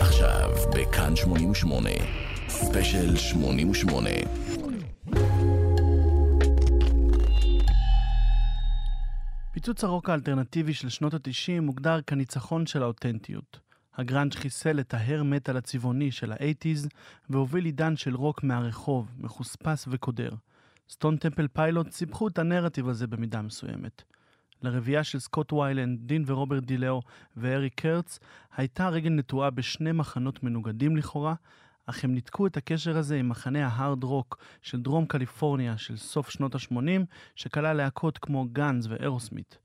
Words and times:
עכשיו 0.00 0.50
בכאן 0.74 1.16
88, 1.16 1.90
ספיישל 2.48 3.16
88. 3.16 4.10
פיצוץ 9.52 9.84
הרוק 9.84 10.10
האלטרנטיבי 10.10 10.74
של 10.74 10.88
שנות 10.88 11.14
ה-90 11.14 11.60
מוגדר 11.60 12.00
כניצחון 12.06 12.66
של 12.66 12.82
האותנטיות. 12.82 13.60
הגראנג' 13.96 14.34
חיסל 14.34 14.80
את 14.80 14.94
ה 14.94 15.00
hair 15.00 15.25
metal 15.25 15.56
הצבעוני 15.56 16.12
של 16.12 16.32
האייטיז 16.32 16.88
והוביל 17.30 17.64
עידן 17.64 17.96
של 17.96 18.16
רוק 18.16 18.42
מהרחוב, 18.42 19.10
מחוספס 19.18 19.88
וקודר. 19.90 20.30
סטון 20.90 21.16
טמפל 21.16 21.48
פיילוטס 21.48 21.90
סיפחו 21.90 22.28
את 22.28 22.38
הנרטיב 22.38 22.88
הזה 22.88 23.06
במידה 23.06 23.42
מסוימת. 23.42 24.02
לרביעייה 24.62 25.04
של 25.04 25.18
סקוט 25.18 25.52
ויילנד, 25.52 25.98
דין 26.00 26.24
ורוברט 26.26 26.62
דיליאו 26.62 27.02
ואריק 27.36 27.74
קרץ 27.74 28.18
הייתה 28.56 28.88
רגל 28.88 29.10
נטועה 29.10 29.50
בשני 29.50 29.92
מחנות 29.92 30.42
מנוגדים 30.42 30.96
לכאורה, 30.96 31.34
אך 31.86 32.04
הם 32.04 32.14
ניתקו 32.14 32.46
את 32.46 32.56
הקשר 32.56 32.96
הזה 32.96 33.16
עם 33.16 33.28
מחנה 33.28 33.66
ההארד 33.66 34.04
רוק 34.04 34.38
של 34.62 34.80
דרום 34.80 35.06
קליפורניה 35.06 35.78
של 35.78 35.96
סוף 35.96 36.30
שנות 36.30 36.54
ה-80, 36.54 37.04
שכלל 37.34 37.76
להקות 37.76 38.18
כמו 38.18 38.46
גאנז 38.52 38.86
ואירוסמית. 38.86 39.58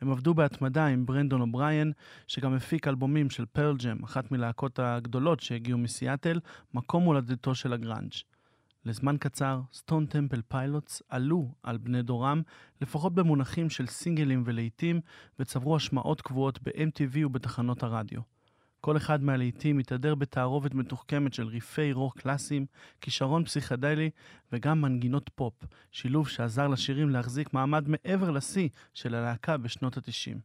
הם 0.00 0.10
עבדו 0.10 0.34
בהתמדה 0.34 0.86
עם 0.86 1.06
ברנדון 1.06 1.40
אובריין, 1.40 1.92
שגם 2.26 2.54
הפיק 2.54 2.88
אלבומים 2.88 3.30
של 3.30 3.46
פרל 3.46 3.76
ג'ם, 3.76 4.04
אחת 4.04 4.32
מלהקות 4.32 4.78
הגדולות 4.78 5.40
שהגיעו 5.40 5.78
מסיאטל, 5.78 6.40
מקום 6.74 7.04
הולדתו 7.04 7.54
של 7.54 7.72
הגראנג'. 7.72 8.12
לזמן 8.84 9.16
קצר, 9.20 9.60
סטון 9.72 10.06
טמפל 10.06 10.42
פיילוטס 10.48 11.02
עלו 11.08 11.54
על 11.62 11.78
בני 11.78 12.02
דורם, 12.02 12.42
לפחות 12.80 13.14
במונחים 13.14 13.70
של 13.70 13.86
סינגלים 13.86 14.42
ולהיטים, 14.46 15.00
וצברו 15.38 15.76
השמעות 15.76 16.20
קבועות 16.20 16.58
ב-MTV 16.62 17.26
ובתחנות 17.26 17.82
הרדיו. 17.82 18.20
כל 18.80 18.96
אחד 18.96 19.22
מהלהיטים 19.22 19.78
התהדר 19.78 20.14
בתערובת 20.14 20.74
מתוחכמת 20.74 21.34
של 21.34 21.46
ריפי 21.46 21.92
רוק 21.92 22.18
קלאסיים, 22.18 22.66
כישרון 23.00 23.44
פסיכדלי 23.44 24.10
וגם 24.52 24.80
מנגינות 24.80 25.30
פופ, 25.34 25.54
שילוב 25.90 26.28
שעזר 26.28 26.68
לשירים 26.68 27.10
להחזיק 27.10 27.54
מעמד 27.54 27.88
מעבר 27.88 28.30
לשיא 28.30 28.68
של 28.94 29.14
הלהקה 29.14 29.56
בשנות 29.56 29.96
ה-90. 29.96 30.38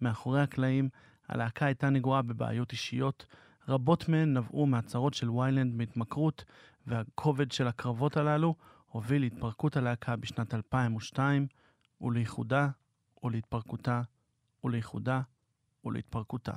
מאחורי 0.00 0.42
הקלעים, 0.42 0.88
הלהקה 1.28 1.66
הייתה 1.66 1.90
נגועה 1.90 2.22
בבעיות 2.22 2.72
אישיות, 2.72 3.26
רבות 3.68 4.08
מהן 4.08 4.36
נבעו 4.36 4.66
מהצהרות 4.66 5.14
של 5.14 5.30
ויילנד 5.30 5.74
מהתמכרות, 5.74 6.44
והכובד 6.86 7.52
של 7.52 7.66
הקרבות 7.66 8.16
הללו 8.16 8.54
הוביל 8.88 9.22
להתפרקות 9.22 9.76
הלהקה 9.76 10.16
בשנת 10.16 10.54
2002, 10.54 11.46
ולאיחודה, 12.00 12.68
ולהתפרקותה, 13.24 14.02
ולאיחודה, 14.64 15.20
ולהתפרקותה. 15.84 16.52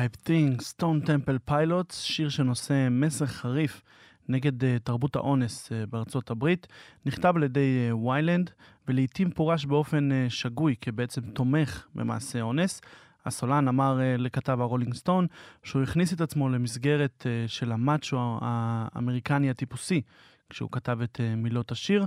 Type 0.00 0.28
Thing, 0.28 0.62
Stone 0.62 1.06
Temple 1.06 1.50
Pilots, 1.50 1.92
שיר 1.94 2.28
שנושא 2.28 2.88
מסר 2.90 3.26
חריף 3.26 3.82
נגד 4.28 4.62
אה, 4.62 4.66
תרבות 4.84 5.16
האונס 5.16 5.68
אה, 5.68 5.90
בארצות 5.90 6.30
הברית, 6.30 6.66
נכתב 7.06 7.32
על 7.36 7.42
ידי 7.42 7.88
אה, 7.90 7.94
ויילנד, 7.94 8.50
ולעיתים 8.88 9.30
פורש 9.30 9.64
באופן 9.64 10.08
אה, 10.10 10.30
שגוי 10.30 10.74
כבעצם 10.80 11.20
תומך 11.20 11.86
במעשה 11.94 12.40
אונס. 12.40 12.80
הסולן 13.26 13.68
אמר 13.68 13.98
אה, 13.98 14.20
לכתב 14.20 14.60
הרולינג 14.60 14.94
סטון 14.94 15.26
שהוא 15.62 15.82
הכניס 15.82 16.12
את 16.12 16.20
עצמו 16.20 16.48
למסגרת 16.48 17.26
אה, 17.26 17.48
של 17.48 17.72
המאצ'ו 17.72 18.38
האמריקני 18.40 19.50
הטיפוסי 19.50 20.00
כשהוא 20.50 20.68
כתב 20.72 20.98
את 21.02 21.16
אה, 21.20 21.36
מילות 21.36 21.72
השיר. 21.72 22.06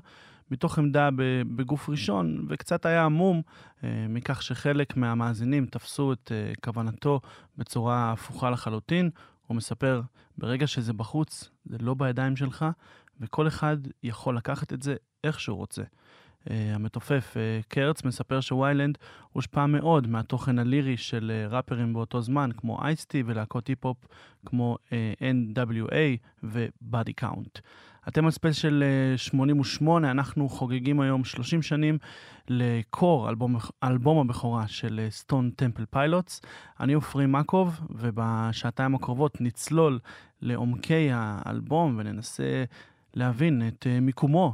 מתוך 0.54 0.80
עמדה 0.80 1.10
בגוף 1.56 1.90
ראשון, 1.90 2.46
וקצת 2.50 2.86
היה 2.86 3.06
המום 3.06 3.42
אה, 3.84 4.06
מכך 4.10 4.44
שחלק 4.44 4.98
מהמאזינים 4.98 5.66
תפסו 5.66 6.14
את 6.14 6.32
אה, 6.32 6.54
כוונתו 6.64 7.20
בצורה 7.58 8.12
הפוכה 8.12 8.50
לחלוטין. 8.50 9.10
הוא 9.48 9.58
מספר, 9.58 10.02
ברגע 10.38 10.68
שזה 10.68 10.94
בחוץ, 10.94 11.50
זה 11.66 11.78
לא 11.80 11.94
בידיים 11.94 12.36
שלך, 12.36 12.66
וכל 13.20 13.48
אחד 13.48 13.78
יכול 14.04 14.38
לקחת 14.38 14.74
את 14.74 14.84
זה 14.84 14.96
איך 15.24 15.40
שהוא 15.40 15.58
רוצה. 15.58 15.84
אה, 15.84 16.52
המתופף 16.76 17.34
אה, 17.34 17.64
קרץ 17.68 18.04
מספר 18.04 18.42
שוויילנד 18.42 18.98
הושפע 19.32 19.66
מאוד 19.66 20.08
מהתוכן 20.08 20.60
הלירי 20.60 20.98
של 20.98 21.32
אה, 21.50 21.54
ראפרים 21.54 21.94
באותו 21.94 22.22
זמן, 22.22 22.50
כמו 22.58 22.82
אייס 22.82 23.10
טי 23.10 23.24
ולהקות 23.26 23.68
היפ-הופ 23.68 23.98
כמו 24.46 24.78
אה, 24.86 24.92
NWA 25.22 26.18
ו-Body 26.44 27.24
Count. 27.24 27.62
אתם 28.08 28.26
על 28.26 28.32
ספיישל 28.32 28.84
88, 29.18 30.12
אנחנו 30.12 30.50
חוגגים 30.50 31.00
היום 31.00 31.24
30 31.24 31.62
שנים 31.62 31.98
ל-Core, 32.48 33.30
אלבום, 33.30 33.56
אלבום 33.84 34.18
הבכורה 34.18 34.68
של 34.68 35.08
סטון 35.10 35.52
טמפל 35.56 35.86
פיילוטס. 35.86 36.42
אני 36.80 36.94
עופרי 36.94 37.26
מקוב, 37.26 37.80
ובשעתיים 37.90 38.96
הקרובות 38.96 39.42
נצלול 39.42 40.00
לעומקי 40.42 41.10
האלבום 41.14 41.96
וננסה 41.98 42.64
להבין 43.14 43.68
את 43.68 43.88
אה, 43.88 44.00
מיקומו 44.00 44.54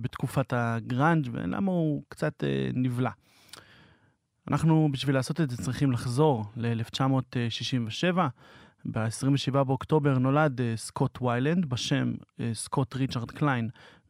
בתקופת 0.00 0.52
הגראנג' 0.52 1.28
ולמה 1.32 1.72
הוא 1.72 2.02
קצת 2.08 2.44
אה, 2.44 2.68
נבלע. 2.74 3.10
אנחנו 4.48 4.88
בשביל 4.92 5.14
לעשות 5.14 5.40
את 5.40 5.50
זה 5.50 5.56
צריכים 5.56 5.92
לחזור 5.92 6.44
ל-1967. 6.56 8.18
ב-27 8.90 9.64
באוקטובר 9.64 10.18
נולד 10.18 10.60
אה, 10.60 10.62
סקוט 10.76 11.22
ויילנד 11.22 11.66
בשם 11.66 12.14
אה, 12.14 12.42
סקוט 12.52 12.94
ריצ'רד 12.94 13.30
קליין 13.30 13.68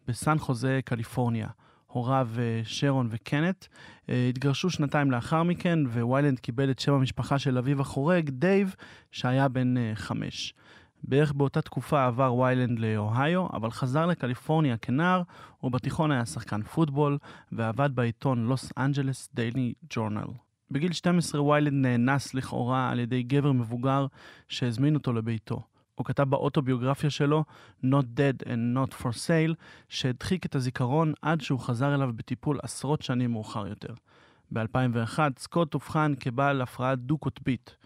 בסן 0.09 0.39
חוזה, 0.39 0.81
קליפורניה. 0.85 1.49
הוריו 1.87 2.29
אה, 2.35 2.39
שרון 2.69 3.09
וקנט 3.11 3.67
התגרשו 4.09 4.71
שנתיים 4.71 5.11
לאחר 5.11 5.43
מכן, 5.43 5.79
וויילנד 5.87 6.39
קיבל 6.39 6.71
את 6.71 6.79
שם 6.79 6.93
המשפחה 6.93 7.39
של 7.39 7.59
אביו 7.59 7.81
החורג, 7.81 8.31
דייב, 8.31 8.75
כשהיה 9.11 9.49
בן 9.49 9.75
חמש. 9.95 10.55
בערך 11.03 11.33
באותה 11.33 11.63
תקופה 11.63 12.07
עבר 12.07 12.35
ויילנד 12.35 12.79
לאוהיו, 12.79 13.47
אבל 13.53 13.71
חזר 13.71 14.07
לקליפורניה 14.07 14.77
כנער, 14.77 15.23
ובתיכון 15.63 16.11
היה 16.11 16.27
שחקן 16.27 16.63
פוטבול, 16.63 17.19
ועבד 17.53 17.91
בעיתון 17.95 18.47
לוס 18.47 18.73
אנג'לס 18.79 19.29
דיילי 19.35 19.75
ג'ורנל. 19.91 20.46
בגיל 20.71 20.93
12 20.93 21.43
ויילנד 21.43 21.87
נאנס 21.87 22.35
לכאורה 22.35 22.91
על 22.91 22.99
ידי 22.99 23.23
גבר 23.23 23.53
מבוגר 23.53 24.07
שהזמין 24.49 24.95
אותו 24.95 25.13
לביתו. 25.13 25.63
הוא 25.95 26.05
כתב 26.05 26.23
באוטוביוגרפיה 26.23 27.11
שלו 27.11 27.45
Not 27.85 28.05
Dead 28.17 28.47
and 28.47 28.77
Not 28.77 29.03
For 29.03 29.09
Sale, 29.09 29.55
שהדחיק 29.89 30.47
את 30.47 30.55
הזיכרון 30.55 31.13
עד 31.23 31.41
שהוא 31.41 31.61
חזר 31.61 31.95
אליו 31.95 32.11
בטיפול 32.17 32.59
עשרות 32.63 33.03
שנים 33.03 33.31
מאוחר 33.31 33.67
יותר. 33.67 33.95
ב-2001 34.53 35.19
סקוט 35.39 35.75
אובחן 35.75 36.13
כבעל 36.21 36.63
הפרעה 36.63 36.95
דו-קוטבית. 36.95 37.77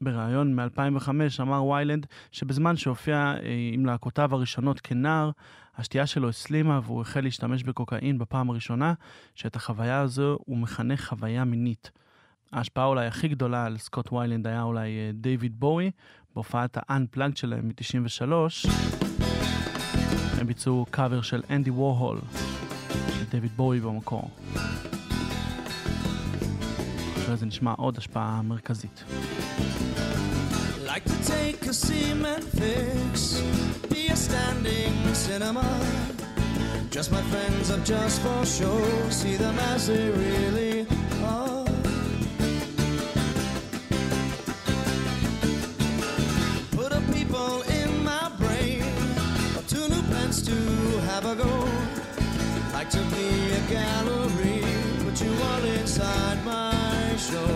בריאיון 0.00 0.54
מ-2005 0.54 1.10
אמר 1.40 1.64
ויילנד 1.64 2.06
שבזמן 2.32 2.76
שהופיע 2.76 3.16
אה, 3.16 3.70
עם 3.72 3.86
להקותיו 3.86 4.34
הראשונות 4.34 4.80
כנער, 4.80 5.30
השתייה 5.76 6.06
שלו 6.06 6.28
הסלימה 6.28 6.80
והוא 6.84 7.00
החל 7.00 7.20
להשתמש 7.20 7.62
בקוקאין 7.62 8.18
בפעם 8.18 8.50
הראשונה, 8.50 8.94
שאת 9.34 9.56
החוויה 9.56 10.00
הזו 10.00 10.38
הוא 10.46 10.58
מכנה 10.58 10.96
חוויה 10.96 11.44
מינית. 11.44 11.90
ההשפעה 12.52 12.86
אולי 12.86 13.06
הכי 13.06 13.28
גדולה 13.28 13.64
על 13.64 13.78
סקוט 13.78 14.12
ויילנד 14.12 14.46
היה 14.46 14.62
אולי 14.62 14.98
אה, 14.98 15.10
דיוויד 15.14 15.60
בואי, 15.60 15.90
בהופעת 16.34 16.76
ה-unplugged 16.76 17.36
שלהם 17.36 17.68
מ-93. 17.68 18.32
הם 20.40 20.46
ביצעו 20.46 20.86
קאבר 20.90 21.22
של 21.22 21.42
אנדי 21.50 21.70
וורהול, 21.70 22.18
של 23.18 23.24
דיוויד 23.30 23.52
בואי 23.56 23.80
במקור. 23.80 24.30
אחרי 27.16 27.36
זה 27.36 27.46
נשמע 27.46 27.72
עוד 27.72 27.98
השפעה 27.98 28.42
מרכזית. 28.42 29.04
Like 30.86 31.04
to 31.04 31.18
take 31.28 31.66
a 31.66 31.74
cement 31.74 32.44
fix, 32.60 33.42
be 33.90 34.02
a 34.08 34.16
standing 34.16 34.94
cinema. 35.26 35.68
Just 36.96 37.10
my 37.12 37.22
friends 37.32 37.66
of 37.74 37.80
just 37.84 38.16
for 38.24 38.40
show, 38.58 38.78
see 39.20 39.36
them 39.36 39.56
as 39.72 39.80
they 39.88 40.04
really 40.22 40.74
have 41.20 41.55
a 51.26 51.34
go. 51.34 51.68
Like 52.72 52.90
to 52.90 53.02
be 53.14 53.28
a 53.50 53.62
gallery, 53.68 54.62
put 55.02 55.20
you 55.20 55.32
all 55.48 55.64
inside 55.64 56.38
my 56.44 57.16
show. 57.16 57.54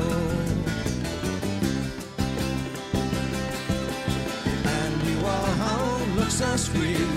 And 4.77 4.95
you 5.09 5.19
are 5.35 5.53
how 5.65 5.83
looks 6.17 6.35
so 6.35 6.57
sweet, 6.57 7.11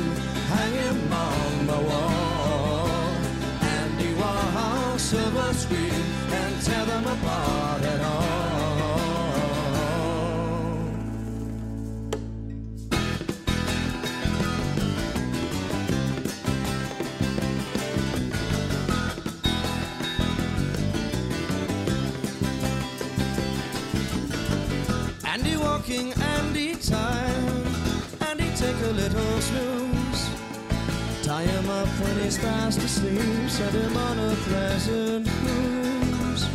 hanging 0.54 1.12
on 1.12 1.68
the 1.72 1.80
wall. 1.90 2.88
And 3.76 4.02
you 4.02 4.16
are 4.22 4.48
how 4.60 4.98
silver 4.98 5.54
sweet, 5.54 6.06
and 6.40 6.62
tear 6.62 6.86
them 6.86 7.06
apart 7.08 7.84
at 7.84 8.02
all. 8.02 8.23
Walking 25.84 26.14
Andy 26.14 26.76
time, 26.76 27.66
Andy 28.30 28.50
take 28.56 28.76
a 28.84 28.94
little 28.94 29.42
snooze. 29.42 30.30
Tie 31.24 31.44
him 31.44 31.70
up 31.70 31.88
when 32.00 32.20
he's 32.24 32.38
fast 32.38 32.80
asleep, 32.80 33.50
set 33.50 33.74
him 33.74 33.98
on 33.98 34.20
a 34.20 34.36
pleasant 34.48 35.28
cruise. 35.28 36.46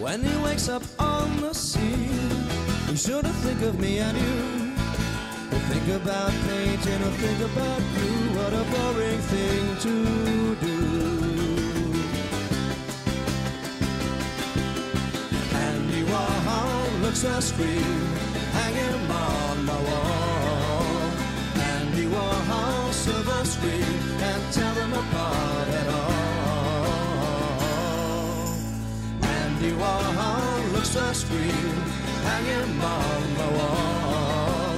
When 0.00 0.22
he 0.22 0.44
wakes 0.44 0.68
up 0.68 0.82
on 0.98 1.40
the 1.40 1.52
sea, 1.52 1.80
he's 2.88 3.02
should 3.02 3.24
to 3.24 3.32
think 3.44 3.62
of 3.62 3.80
me 3.80 3.98
and 3.98 4.16
you. 4.16 4.72
He'll 5.50 5.66
think 5.72 6.02
about 6.02 6.32
painting, 6.46 6.98
he'll 6.98 7.18
think 7.24 7.40
about 7.50 7.80
you. 7.80 8.14
What 8.36 8.52
a 8.52 8.64
boring 8.70 9.20
thing 9.32 9.76
to 9.80 10.66
do. 10.66 10.77
Looks 17.08 17.20
so 17.20 17.40
sweet 17.40 17.80
hanging 18.52 19.10
on 19.10 19.64
my 19.64 19.80
wall. 19.88 21.10
Andy 21.56 22.04
Warhol, 22.04 22.92
silver 22.92 23.44
screen, 23.46 23.98
can't 24.18 24.52
tell 24.52 24.74
them 24.74 24.92
apart 24.92 25.68
at 25.80 25.88
all. 25.88 26.84
Andy 29.22 29.72
Warhol 29.80 30.72
looks 30.74 30.90
so 30.90 31.12
sweet 31.14 31.74
hanging 32.28 32.78
on 32.94 33.22
my 33.40 33.48
wall. 33.56 34.74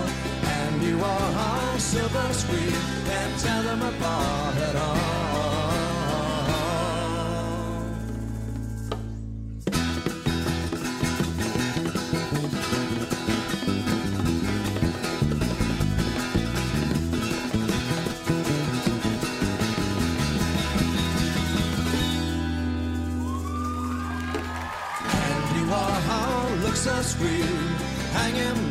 Andy 0.62 0.92
Warhol, 1.02 1.80
silver 1.80 2.32
screen, 2.32 2.80
can't 3.08 3.40
tell 3.40 3.62
them 3.64 3.82
apart 3.82 4.56
at 4.56 4.76
all. 4.76 5.09
So 26.74 27.02
sweet, 27.02 27.44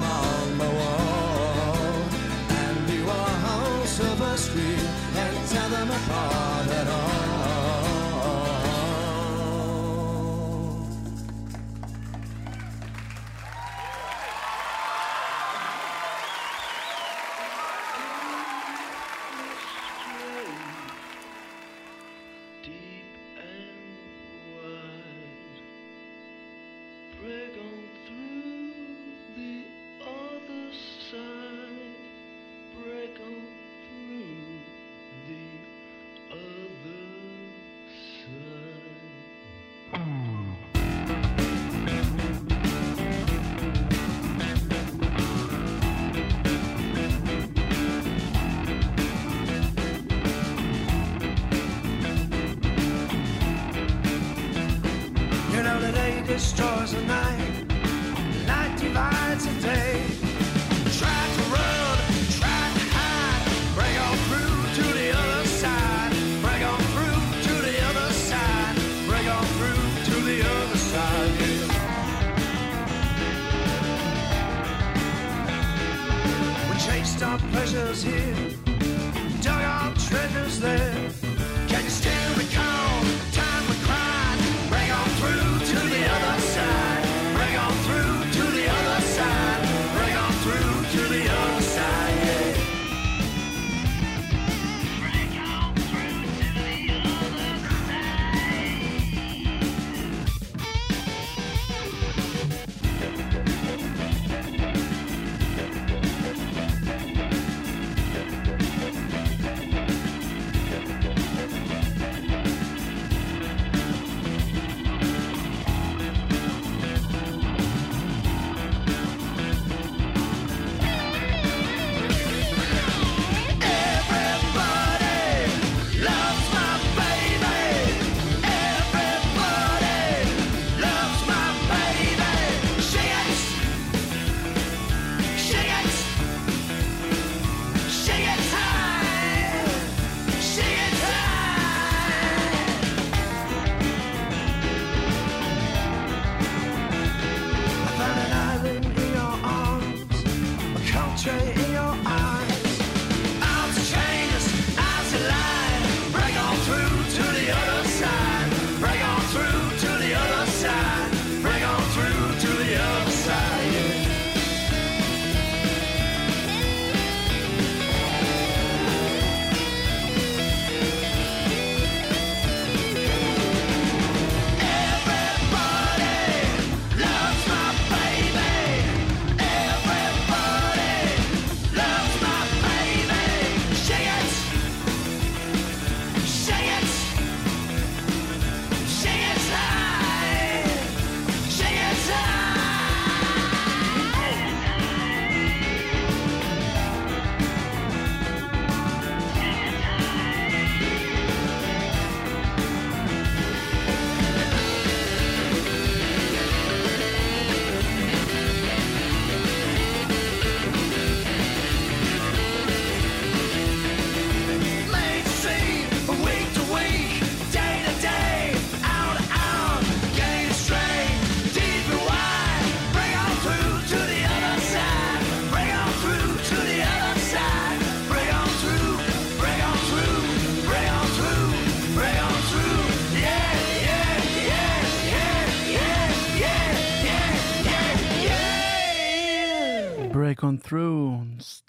on 0.02 0.58
the 0.58 0.70
wall. 0.80 2.10
And 2.50 2.90
you 2.90 3.04
are 3.10 3.36
home 3.48 3.86
silver 3.88 4.38
sweet, 4.38 4.80
and 5.16 5.48
tear 5.50 5.70
them 5.70 5.90
apart 5.92 6.49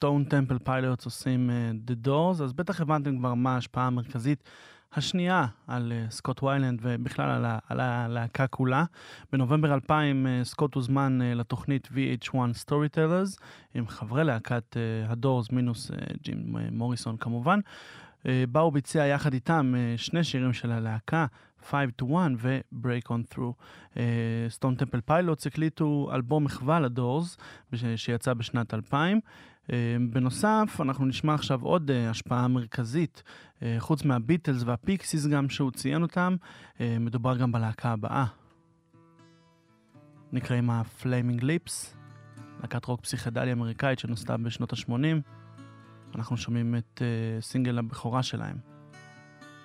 Stone 0.01 0.31
Temple 0.31 0.67
Pilots 0.67 1.05
עושים 1.05 1.51
אה, 1.51 1.91
The 1.91 2.07
Doors, 2.07 2.43
אז 2.43 2.53
בטח 2.53 2.81
הבנתם 2.81 3.19
כבר 3.19 3.35
מה 3.35 3.55
ההשפעה 3.55 3.87
המרכזית 3.87 4.43
השנייה 4.93 5.47
על 5.67 5.93
אה, 5.93 6.11
סקוט 6.13 6.43
ויילנד 6.43 6.81
ובכלל 6.83 7.31
על, 7.31 7.45
ה- 7.45 7.59
על 7.69 7.81
הלהקה 7.81 8.47
כולה. 8.47 8.85
בנובמבר 9.33 9.75
2000 9.75 10.27
אה, 10.27 10.45
סקוט 10.45 10.75
הוזמן 10.75 11.19
אה, 11.21 11.39
לתוכנית 11.39 11.89
VH1 11.93 12.35
Storytellers 12.35 13.39
עם 13.75 13.89
חברי 13.89 14.25
להקת 14.25 14.77
אה, 14.77 15.13
הדורס 15.13 15.51
מינוס 15.51 15.91
אה, 15.91 15.95
ג'ים 16.23 16.57
אה, 16.57 16.59
מוריסון 16.73 17.17
כמובן. 17.17 17.61
אה, 18.23 18.27
בה 18.53 18.61
הוא 18.61 18.73
ביצע 18.73 19.07
יחד 19.07 19.33
איתם 19.35 19.75
אה, 19.75 20.01
שני 20.01 20.25
שירים 20.25 20.53
של 20.53 20.73
הלהקה, 20.73 21.27
5 21.71 21.89
to 22.03 22.05
1 22.05 22.31
ו-Break 22.37 23.09
on 23.09 23.35
Through. 23.35 23.99
Stone 24.49 24.75
Temple 24.75 25.01
Pilots 25.01 25.47
הקליטו 25.47 26.11
אלבום 26.15 26.45
מחווה 26.45 26.81
לדורס 26.81 27.37
שיצא 27.97 28.35
בשנת 28.35 28.75
2000. 28.75 29.21
Uh, 29.71 29.73
בנוסף, 30.11 30.79
אנחנו 30.81 31.07
נשמע 31.07 31.35
עכשיו 31.35 31.63
עוד 31.63 31.91
uh, 31.91 32.11
השפעה 32.11 32.49
מרכזית, 32.49 33.23
uh, 33.59 33.63
חוץ 33.79 34.05
מהביטלס 34.05 34.63
והפיקסיס 34.67 35.27
גם 35.27 35.49
שהוא 35.49 35.71
ציין 35.71 36.03
אותם, 36.03 36.37
uh, 36.75 36.81
מדובר 37.01 37.37
גם 37.37 37.53
בלהקה 37.53 37.91
הבאה. 37.91 38.25
נקראים 40.33 40.71
ה-Flaming 40.71 41.41
Lips, 41.41 41.97
להקת 42.61 42.85
רוק 42.85 43.01
פסיכדלי 43.01 43.53
אמריקאית 43.53 43.99
שנוסדה 43.99 44.37
בשנות 44.37 44.73
ה-80. 44.73 44.95
אנחנו 46.15 46.37
שומעים 46.37 46.75
את 46.75 47.03
סינגל 47.41 47.79
הבכורה 47.79 48.23
שלהם, 48.23 48.57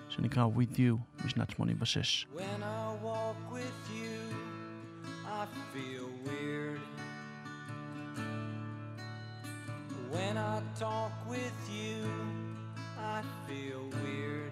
שנקרא 0.09 0.45
With 0.57 0.75
You, 0.75 1.25
משנת 1.25 1.49
86. 1.49 2.27
When 2.35 2.39
I 2.61 3.03
walk 3.05 3.53
with 3.53 3.89
you, 3.95 4.35
I 5.25 5.45
feel 5.73 6.07
weird. 6.25 6.94
When 10.11 10.37
I 10.37 10.61
talk 10.79 11.11
with 11.27 11.69
you, 11.69 12.03
I 12.99 13.21
feel 13.47 13.89
weird. 14.03 14.51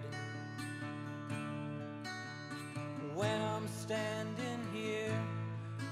When 3.14 3.40
I'm 3.40 3.68
standing 3.68 4.60
here, 4.72 5.16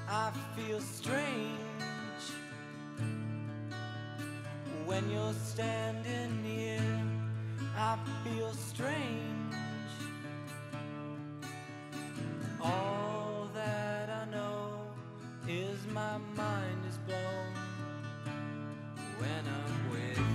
I 0.09 0.31
feel 0.57 0.81
strange. 0.81 1.63
When 4.85 5.09
you're 5.11 5.33
standing 5.33 6.43
near, 6.43 6.83
I 7.77 7.97
feel 8.25 8.53
strange. 8.53 9.55
All 12.61 13.49
that 13.55 14.11
I 14.11 14.25
know 14.31 14.81
is 15.49 15.79
my 15.93 16.19
mind 16.37 16.85
is 16.89 16.97
blown 17.07 17.52
when 19.23 19.47
I'm 19.47 19.91
with 19.93 20.32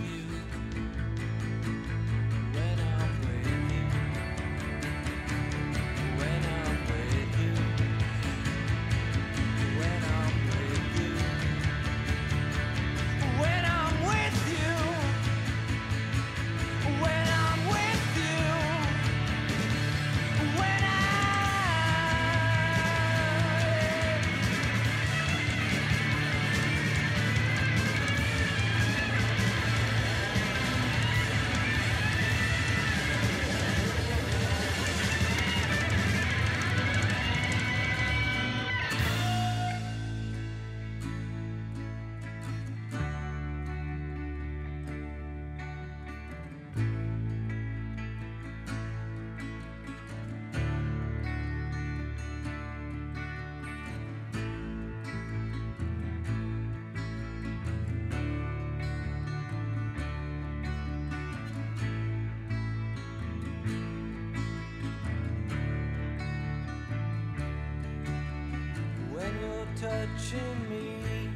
you're 69.48 69.90
touching 69.90 70.70
me, 70.70 71.30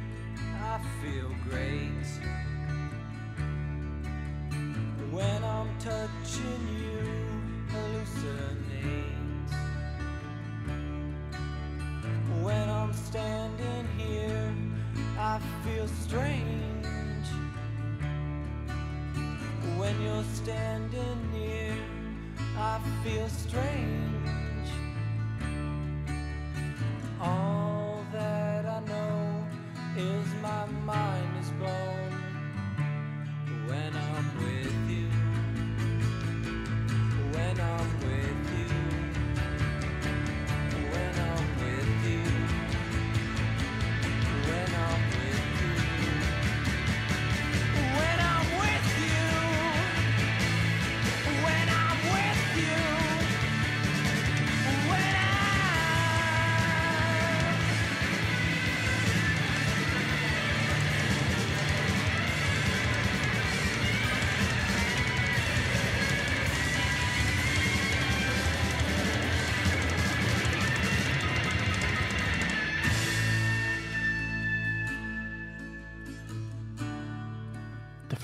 I 0.60 0.80
feel 1.00 1.30
great. 1.48 2.08
When 5.10 5.44
I'm 5.44 5.68
touching 5.78 6.62
you, 6.80 6.91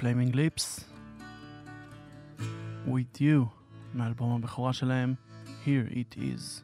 Flaming 0.09 0.35
Lips, 0.35 0.85
With 2.87 3.21
You, 3.21 3.45
מאלבום 3.95 4.33
הבכורה 4.33 4.73
שלהם, 4.73 5.15
Here 5.65 5.93
It 5.93 6.17
Is. 6.17 6.63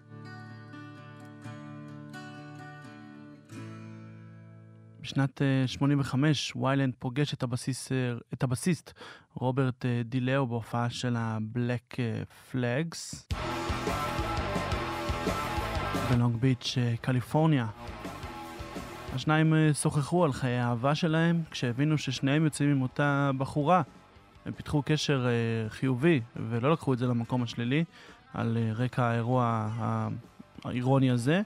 בשנת 5.01 5.43
אה, 5.43 5.63
85 5.67 6.57
ויילנד 6.57 6.95
פוגש 6.99 7.35
את, 7.35 7.43
הבסיס, 7.43 7.93
אה, 7.93 7.97
את 8.33 8.43
הבסיסט 8.43 8.93
רוברט 9.35 9.87
אה, 9.87 10.03
דילאו 10.05 10.47
בהופעה 10.47 10.91
של 10.91 11.17
אה, 11.17 11.39
Flags 12.53 13.35
בלונג 16.11 16.37
ביץ', 16.37 16.75
אה, 16.79 16.95
קליפורניה. 17.01 17.67
השניים 19.15 19.55
אה, 19.55 19.75
שוחחו 19.75 20.25
על 20.25 20.33
חיי 20.33 20.59
האהבה 20.59 20.95
שלהם, 20.95 21.43
כשהבינו 21.51 21.99
ששניהם 21.99 22.45
יוצאים 22.45 22.71
עם 22.71 22.83
אותה 22.83 23.31
בחורה. 23.39 23.83
הם 24.47 24.53
פיתחו 24.53 24.83
קשר 24.85 25.27
אה, 25.27 25.71
חיובי, 25.71 26.21
ולא 26.37 26.73
לקחו 26.73 26.93
את 26.93 26.99
זה 26.99 27.07
למקום 27.07 27.43
השלילי, 27.43 27.85
על 28.35 28.57
אה, 28.57 28.73
רקע 28.73 29.05
האירוע 29.05 29.69
האירוני 30.65 31.11
הזה, 31.11 31.43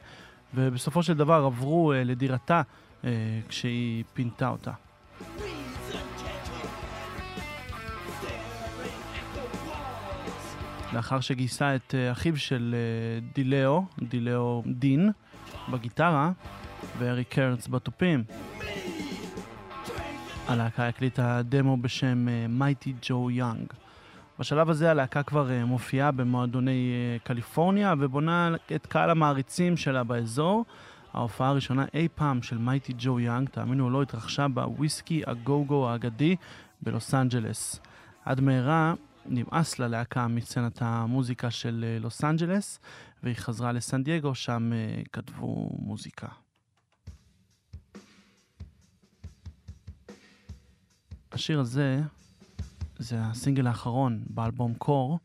ובסופו 0.55 1.03
של 1.03 1.15
דבר 1.15 1.45
עברו 1.45 1.93
לדירתה 1.97 2.63
כשהיא 3.49 4.05
פינתה 4.15 4.49
אותה. 4.49 4.73
לאחר 10.93 11.21
שגייסה 11.21 11.77
את 11.77 11.95
אחיו 12.13 12.37
של 12.37 12.75
דילאו, 13.35 13.85
דילאו 13.99 14.63
דין, 14.67 15.11
בגיטרה, 15.71 16.33
ואריק 16.99 17.25
קרץ 17.25 17.69
בתופים. 17.69 18.25
הלהקה 20.47 20.89
הקליטה 20.89 21.43
דמו 21.43 21.77
בשם 21.77 22.27
Mighty 22.49 22.95
Joe 23.03 23.31
Young. 23.31 23.73
בשלב 24.39 24.71
הזה 24.71 24.91
הלהקה 24.91 25.23
כבר 25.23 25.51
אה, 25.51 25.65
מופיעה 25.65 26.11
במועדוני 26.11 26.93
אה, 26.93 27.19
קליפורניה 27.19 27.95
ובונה 27.99 28.55
את 28.75 28.87
קהל 28.87 29.11
המעריצים 29.11 29.77
שלה 29.77 30.05
באזור. 30.05 30.65
ההופעה 31.15 31.49
הראשונה 31.49 31.85
אי 31.95 32.09
פעם 32.15 32.43
של 32.43 32.59
Mighty 32.59 32.93
Joe 32.99 33.21
Young, 33.21 33.49
תאמינו 33.49 33.85
או 33.85 33.91
לא, 33.91 34.03
התרחשה 34.03 34.49
בוויסקי 34.49 35.23
הגו-גו 35.27 35.89
האגדי 35.89 36.37
בלוס 36.83 37.15
אנג'לס. 37.15 37.81
עד 38.25 38.41
מהרה 38.41 38.95
נמאס 39.27 39.79
ללהקה 39.79 40.29
מסצנת 40.29 40.79
המוזיקה 40.83 41.51
של 41.51 41.85
אה, 41.89 41.99
לוס 42.01 42.25
אנג'לס, 42.25 42.81
והיא 43.23 43.37
חזרה 43.37 43.73
לסן 43.73 44.03
דייגו, 44.03 44.35
שם 44.35 44.73
אה, 44.73 45.03
כתבו 45.13 45.71
מוזיקה. 45.79 46.27
השיר 51.33 51.61
הזה 51.61 52.01
זה 52.99 53.17
הסינגל 53.21 53.67
האחרון 53.67 54.23
באלבום 54.31 54.75
קור, 54.75 55.19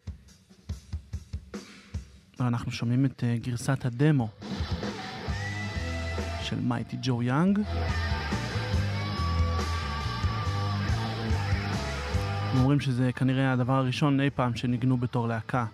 ואנחנו 2.40 2.72
שומעים 2.72 3.06
את 3.06 3.24
אה, 3.24 3.38
גרסת 3.42 3.86
הדמו 3.86 4.30
של 6.42 6.60
מייטי 6.60 6.98
ג'ו 7.02 7.24
יאנג. 7.24 7.60
הם 12.52 12.60
אומרים 12.60 12.80
שזה 12.80 13.12
כנראה 13.12 13.54
הדבר 13.54 13.74
הראשון 13.74 14.20
אי 14.20 14.30
פעם 14.30 14.56
שניגנו 14.56 14.98
בתור 14.98 15.28
להקה. 15.28 15.66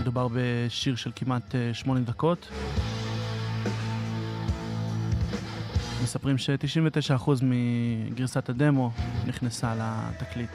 מדובר 0.00 0.28
בשיר 0.34 0.96
של 0.96 1.10
כמעט 1.16 1.54
אה, 1.54 1.74
שמונה 1.74 2.00
דקות. 2.00 2.48
מספרים 6.08 6.38
ש-99% 6.38 7.30
מגרסת 7.42 8.48
הדמו 8.48 8.90
נכנסה 9.26 9.74
לתקליט. 9.74 10.50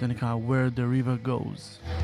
זה 0.00 0.06
נקרא 0.06 0.34
Where 0.34 0.78
the 0.78 0.82
River 0.82 1.26
Goes. 1.26 1.97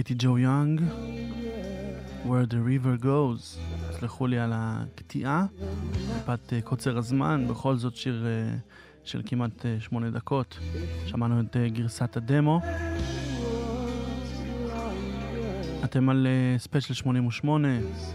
Mighty 0.00 0.14
Joe 0.18 0.38
Young, 0.38 0.80
Where 2.24 2.52
the 2.52 2.56
River 2.56 3.04
Goes. 3.04 3.58
סלחו 3.92 4.26
לי 4.26 4.38
על 4.38 4.52
הקטיעה, 4.54 5.46
מפאת 6.16 6.52
אה, 6.52 6.60
קוצר 6.60 6.98
הזמן, 6.98 7.46
בכל 7.48 7.76
זאת 7.76 7.96
שיר 7.96 8.26
אה, 8.26 8.56
של 9.04 9.22
כמעט 9.26 9.66
אה, 9.66 9.76
שמונה 9.80 10.10
דקות. 10.10 10.58
שמענו 11.06 11.40
את 11.40 11.56
גרסת 11.72 12.16
הדמו. 12.16 12.60
אתם 15.84 16.08
על 16.08 16.26
ספיישל 16.58 16.94
88, 16.94 17.68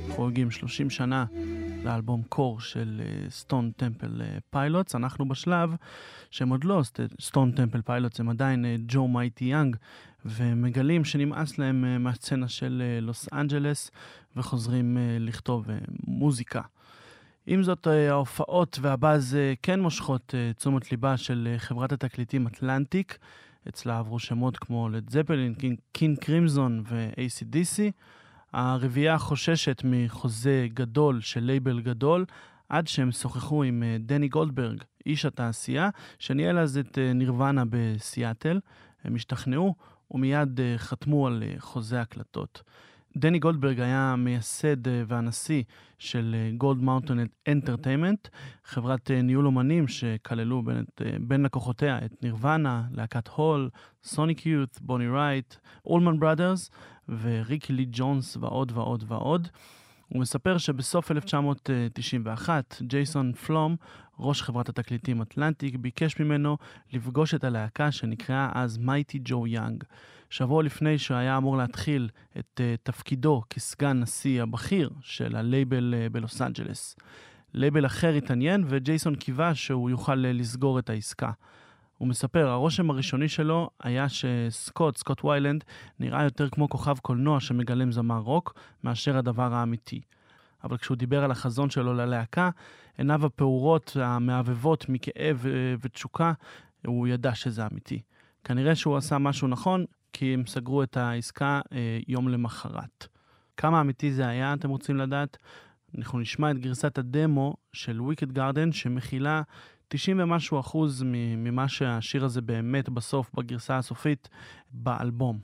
חוגגים 0.09 0.51
30 0.51 0.89
שנה 0.89 1.25
לאלבום 1.83 2.23
Core 2.29 2.59
של 2.59 3.01
Stone 3.29 3.71
Temple 3.77 4.21
Pilots. 4.49 4.95
אנחנו 4.95 5.27
בשלב 5.27 5.75
שהם 6.31 6.49
עוד 6.49 6.63
לא 6.63 6.81
Stone 7.21 7.51
Temple 7.51 7.81
Pilots, 7.81 8.19
הם 8.19 8.29
עדיין 8.29 8.65
Joe 8.87 9.07
Mighty 9.07 9.45
Young, 9.45 9.75
ומגלים 10.25 11.05
שנמאס 11.05 11.57
להם 11.57 11.85
אה, 11.85 11.97
מהסצנה 11.97 12.47
של 12.47 12.83
אה, 12.85 12.99
לוס 13.01 13.27
אנג'לס, 13.33 13.91
וחוזרים 14.35 14.97
אה, 14.97 15.17
לכתוב 15.19 15.65
מוזיקה. 16.07 16.61
עם 17.47 17.63
זאת, 17.63 17.87
ההופעות 17.87 18.79
והבאז 18.81 19.37
כן 19.61 19.79
מושכות 19.79 20.33
תשומת 20.55 20.91
ליבה 20.91 21.17
של 21.17 21.55
חברת 21.57 21.91
התקליטים 21.91 22.47
אטלנטיק. 22.47 23.17
אצלה 23.69 23.99
עברו 23.99 24.19
שמות 24.19 24.57
כמו 24.57 24.89
לד 24.89 25.09
זפלין, 25.09 25.55
קינג 25.91 26.15
קרימזון 26.15 26.83
ו-ACDC. 26.87 27.81
הרביעייה 28.53 29.17
חוששת 29.17 29.81
מחוזה 29.83 30.67
גדול 30.73 31.21
של 31.21 31.43
לייבל 31.43 31.81
גדול, 31.81 32.25
עד 32.69 32.87
שהם 32.87 33.11
שוחחו 33.11 33.63
עם 33.63 33.83
דני 33.99 34.27
גולדברג, 34.27 34.83
איש 35.05 35.25
התעשייה, 35.25 35.89
שניהל 36.19 36.59
אז 36.59 36.77
את 36.77 36.97
נירוונה 37.15 37.63
בסיאטל. 37.69 38.59
הם 39.03 39.15
השתכנעו 39.15 39.75
ומיד 40.15 40.59
אה, 40.59 40.73
חתמו 40.77 41.27
על 41.27 41.43
אה, 41.43 41.53
חוזה 41.59 42.01
הקלטות. 42.01 42.63
דני 43.17 43.39
גולדברג 43.39 43.79
היה 43.79 44.15
מייסד 44.17 44.87
אה, 44.87 45.03
והנשיא 45.07 45.63
של 45.99 46.35
Gold 46.57 46.81
Mountain 46.81 47.19
Entertainment, 47.47 48.27
חברת 48.63 49.11
ניהול 49.11 49.45
אומנים 49.45 49.87
שכללה 49.87 50.63
בין, 50.63 50.83
את, 50.83 51.01
בין 51.19 51.43
לקוחותיה 51.43 52.05
את 52.05 52.23
נירוונה, 52.23 52.83
להקת 52.91 53.27
Hole, 53.27 53.69
Sonic 54.03 54.45
Youth, 54.45 54.79
Bonnie 54.81 55.07
Raitt, 55.07 55.53
Allman 55.85 56.19
Brothers 56.19 56.71
וריקי 57.09 57.73
לי 57.73 57.85
ג'ונס 57.91 58.37
ועוד 58.37 58.71
ועוד 58.75 59.03
ועוד. 59.07 59.47
הוא 60.07 60.21
מספר 60.21 60.57
שבסוף 60.57 61.11
1991, 61.11 62.81
ג'ייסון 62.81 63.33
פלום, 63.33 63.75
ראש 64.19 64.41
חברת 64.41 64.69
התקליטים 64.69 65.21
אטלנטיק, 65.21 65.75
ביקש 65.75 66.19
ממנו 66.19 66.57
לפגוש 66.93 67.33
את 67.33 67.43
הלהקה 67.43 67.91
שנקראה 67.91 68.51
אז 68.53 68.77
Mighty 68.77 69.19
Joe 69.23 69.47
Young. 69.47 69.83
שבוע 70.29 70.63
לפני 70.63 70.97
שהיה 70.97 71.37
אמור 71.37 71.57
להתחיל 71.57 72.09
את 72.39 72.61
אה, 72.61 72.77
תפקידו 72.83 73.41
כסגן 73.49 73.99
נשיא 73.99 74.41
הבכיר 74.41 74.89
של 75.01 75.35
הלייבל 75.35 75.93
אה, 75.93 76.13
בלוס 76.13 76.41
אנג'לס. 76.41 76.95
לייבל 77.53 77.85
אחר 77.85 78.13
התעניין 78.13 78.63
וג'ייסון 78.67 79.15
קיווה 79.15 79.55
שהוא 79.55 79.89
יוכל 79.89 80.25
אה, 80.25 80.33
לסגור 80.33 80.79
את 80.79 80.89
העסקה. 80.89 81.31
הוא 81.97 82.07
מספר, 82.07 82.47
הרושם 82.47 82.89
הראשוני 82.89 83.29
שלו 83.29 83.69
היה 83.83 84.05
שסקוט, 84.09 84.97
סקוט 84.97 85.25
ויילנד, 85.25 85.63
נראה 85.99 86.23
יותר 86.23 86.49
כמו 86.49 86.69
כוכב 86.69 86.97
קולנוע 86.97 87.39
שמגלם 87.39 87.91
זמר 87.91 88.19
רוק, 88.19 88.53
מאשר 88.83 89.17
הדבר 89.17 89.53
האמיתי. 89.53 90.01
אבל 90.65 90.77
כשהוא 90.77 90.97
דיבר 90.97 91.23
על 91.23 91.31
החזון 91.31 91.69
שלו 91.69 91.93
ללהקה, 91.93 92.49
עיניו 92.97 93.25
הפעורות 93.25 93.97
המהבהבות 93.99 94.89
מכאב 94.89 95.45
אה, 95.45 95.75
ותשוקה, 95.81 96.33
הוא 96.85 97.07
ידע 97.07 97.35
שזה 97.35 97.67
אמיתי. 97.71 98.01
כנראה 98.43 98.75
שהוא 98.75 98.97
עשה 98.97 99.17
משהו 99.17 99.47
נכון, 99.47 99.85
כי 100.13 100.33
הם 100.33 100.45
סגרו 100.45 100.83
את 100.83 100.97
העסקה 100.97 101.61
אה, 101.71 101.99
יום 102.07 102.27
למחרת. 102.27 103.07
כמה 103.57 103.81
אמיתי 103.81 104.11
זה 104.11 104.27
היה, 104.27 104.53
אתם 104.53 104.69
רוצים 104.69 104.97
לדעת? 104.97 105.37
אנחנו 105.97 106.19
נשמע 106.19 106.51
את 106.51 106.59
גרסת 106.59 106.97
הדמו 106.97 107.55
של 107.73 108.01
וויקד 108.01 108.31
גארדן, 108.31 108.71
שמכילה 108.71 109.41
90 109.87 110.19
ומשהו 110.19 110.59
אחוז 110.59 111.03
ממה 111.37 111.67
שהשיר 111.67 112.25
הזה 112.25 112.41
באמת 112.41 112.89
בסוף, 112.89 113.31
בגרסה 113.33 113.77
הסופית, 113.77 114.29
באלבום. 114.71 115.39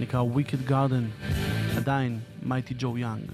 נקרא 0.00 0.22
Wicked 0.22 0.70
Garden, 0.70 1.24
עדיין 1.76 2.18
מייטי 2.42 2.74
ג'ו 2.78 2.98
יאנג. 2.98 3.30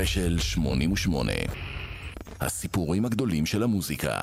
ספיישל 0.00 0.38
88 0.38 1.32
הסיפורים 2.40 3.04
הגדולים 3.04 3.46
של 3.46 3.62
המוזיקה 3.62 4.20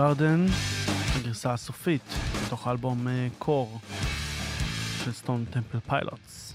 Garden, 0.00 0.46
הגרסה 1.16 1.52
הסופית. 1.52 2.02
מתוך 2.46 2.66
האלבום 2.66 3.06
Core 3.38 3.78
של 5.04 5.12
Stone 5.12 5.44
Temple 5.50 5.78
Pilots. 5.80 6.54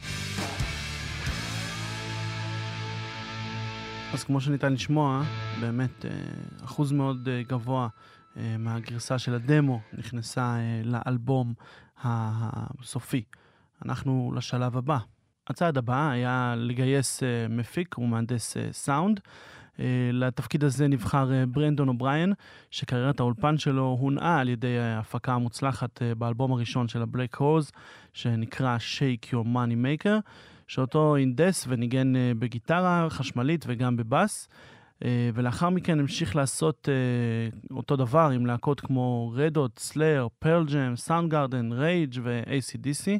אז 4.13 4.23
כמו 4.23 4.41
שניתן 4.41 4.73
לשמוע, 4.73 5.23
באמת 5.59 6.05
אה, 6.05 6.11
אחוז 6.63 6.91
מאוד 6.91 7.27
אה, 7.27 7.41
גבוה 7.47 7.87
אה, 8.37 8.55
מהגרסה 8.59 9.19
של 9.19 9.33
הדמו 9.33 9.79
נכנסה 9.93 10.55
אה, 10.55 10.81
לאלבום 10.83 11.53
הסופי. 12.03 13.23
אנחנו 13.85 14.33
לשלב 14.35 14.77
הבא. 14.77 14.97
הצעד 15.47 15.77
הבא 15.77 16.09
היה 16.09 16.53
לגייס 16.57 17.23
אה, 17.23 17.47
מפיק 17.49 17.97
ומהנדס 17.97 18.57
אה, 18.57 18.67
סאונד. 18.71 19.19
אה, 19.19 19.31
לתפקיד 20.13 20.63
הזה 20.63 20.87
נבחר 20.87 21.33
אה, 21.33 21.45
ברנדון 21.45 21.87
אובריין, 21.87 22.33
שקריירת 22.71 23.19
האולפן 23.19 23.57
שלו 23.57 23.97
הונעה 23.99 24.39
על 24.39 24.49
ידי 24.49 24.79
ההפקה 24.79 25.33
המוצלחת 25.33 26.01
אה, 26.01 26.15
באלבום 26.15 26.51
הראשון 26.51 26.87
של 26.87 27.01
ה-Black 27.01 27.35
Crowes, 27.35 27.71
שנקרא 28.13 28.77
Shake 28.77 29.25
Your 29.25 29.45
Money 29.45 30.05
Maker, 30.05 30.29
שאותו 30.67 31.15
הינדס 31.15 31.65
וניגן 31.67 32.15
אה, 32.15 32.31
בגיטרה 32.39 33.07
חשמלית 33.09 33.65
וגם 33.67 33.97
בבאס. 33.97 34.47
אה, 35.05 35.29
ולאחר 35.33 35.69
מכן 35.69 35.99
המשיך 35.99 36.35
לעשות 36.35 36.89
אה, 36.91 37.75
אותו 37.75 37.95
דבר 37.95 38.29
עם 38.33 38.45
להקות 38.45 38.79
כמו 38.79 39.33
Red 39.35 39.79
Hot, 39.79 40.27
Slayer, 40.39 40.65
Pearl 40.65 40.95
Jam, 40.95 41.31
Soundgarden, 41.31 41.71
Rage 41.71 42.15
ו-ACDC. 42.23 43.19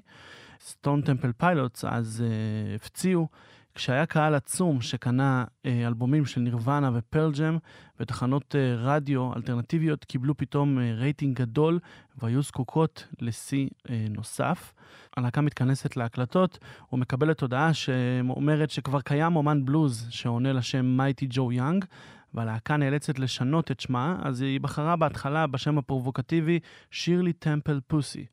Stone 0.65 1.01
Temple 1.01 1.31
Pilots 1.31 1.85
אז 1.85 2.23
אה, 2.23 2.75
הפציעו 2.75 3.27
כשהיה 3.75 4.05
קהל 4.05 4.35
עצום 4.35 4.81
שקנה 4.81 5.43
אה, 5.47 5.67
אלבומים 5.87 6.25
של 6.25 6.41
נירוונה 6.41 6.91
ו 6.93 6.99
Pearl 6.99 7.31
Jam 7.31 7.57
ותחנות 7.99 8.55
אה, 8.55 8.57
רדיו 8.77 9.33
אלטרנטיביות 9.35 10.05
קיבלו 10.05 10.37
פתאום 10.37 10.77
אה, 10.77 10.81
רייטינג 10.81 11.37
גדול 11.37 11.79
והיו 12.17 12.41
זקוקות 12.41 13.07
לשיא 13.21 13.67
אה, 13.67 13.91
נוסף. 14.09 14.73
הלהקה 15.17 15.41
מתכנסת 15.41 15.97
להקלטות 15.97 16.59
ומקבלת 16.93 17.41
הודעה 17.41 17.73
שאומרת 17.73 18.69
שכבר 18.69 19.01
קיים 19.01 19.35
אומן 19.35 19.65
בלוז 19.65 20.07
שעונה 20.09 20.53
לשם 20.53 20.85
Mighty 20.85 21.27
Joe 21.29 21.51
Young 21.51 21.85
והלהקה 22.33 22.77
נאלצת 22.77 23.19
לשנות 23.19 23.71
את 23.71 23.79
שמה, 23.79 24.19
אז 24.23 24.41
היא 24.41 24.59
בחרה 24.59 24.95
בהתחלה 24.95 25.47
בשם 25.47 25.77
הפרובוקטיבי 25.77 26.59
Shirley 26.91 27.33
Temple 27.33 27.79
Pussy. 27.87 28.25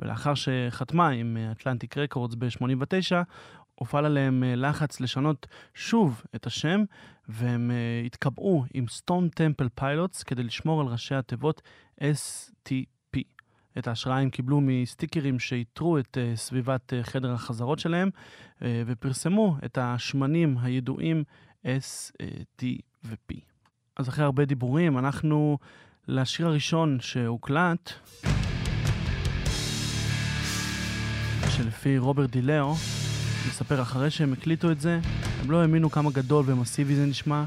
ולאחר 0.00 0.34
שחתמה 0.34 1.08
עם 1.08 1.36
Atlantic 1.52 1.98
Records 1.98 2.34
ב-89, 2.34 3.12
הופעל 3.80 4.04
עליהם 4.04 4.44
אה, 4.44 4.56
לחץ 4.56 5.00
לשנות 5.00 5.46
שוב 5.74 6.22
את 6.34 6.46
השם, 6.46 6.84
והם 7.28 7.70
אה, 7.70 8.02
התקבעו 8.06 8.64
עם 8.74 8.88
Stone 8.88 9.28
Temple 9.28 9.68
Pilots 9.74 10.22
כדי 10.22 10.42
לשמור 10.42 10.80
על 10.80 10.86
ראשי 10.86 11.14
התיבות 11.14 11.62
STP. 12.00 13.18
את 13.78 13.88
ההשראה 13.88 14.18
הם 14.18 14.30
קיבלו 14.30 14.60
מסטיקרים 14.60 15.38
שעיטרו 15.38 15.98
את 15.98 16.16
אה, 16.16 16.36
סביבת 16.36 16.92
חדר 17.02 17.32
החזרות 17.32 17.78
שלהם, 17.78 18.10
ופרסמו 18.62 19.56
את 19.64 19.78
השמנים 19.80 20.56
הידועים 20.62 21.24
S, 21.64 22.12
T 22.60 22.64
ו-P. 23.04 23.34
אז 23.96 24.08
אחרי 24.08 24.24
הרבה 24.24 24.44
דיבורים, 24.44 24.98
אנחנו 24.98 25.58
לשיר 26.08 26.46
הראשון 26.46 26.98
שהוקלט, 27.00 27.92
שלפי 31.50 31.98
רוברט 31.98 32.30
דילאו, 32.30 32.74
מספר 33.48 33.82
אחרי 33.82 34.10
שהם 34.10 34.32
הקליטו 34.32 34.70
את 34.70 34.80
זה, 34.80 35.00
הם 35.40 35.50
לא 35.50 35.60
האמינו 35.60 35.90
כמה 35.90 36.10
גדול 36.10 36.44
ומסיבי 36.48 36.94
זה 36.94 37.06
נשמע, 37.06 37.44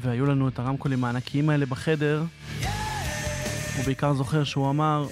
והיו 0.00 0.26
לנו 0.26 0.48
את 0.48 0.58
הרמקולים 0.58 1.04
הענקיים 1.04 1.50
האלה 1.50 1.66
בחדר. 1.66 2.24
הוא 3.76 3.84
בעיקר 3.84 4.14
זוכר 4.14 4.44
שהוא 4.44 4.70
אמר, 4.70 5.06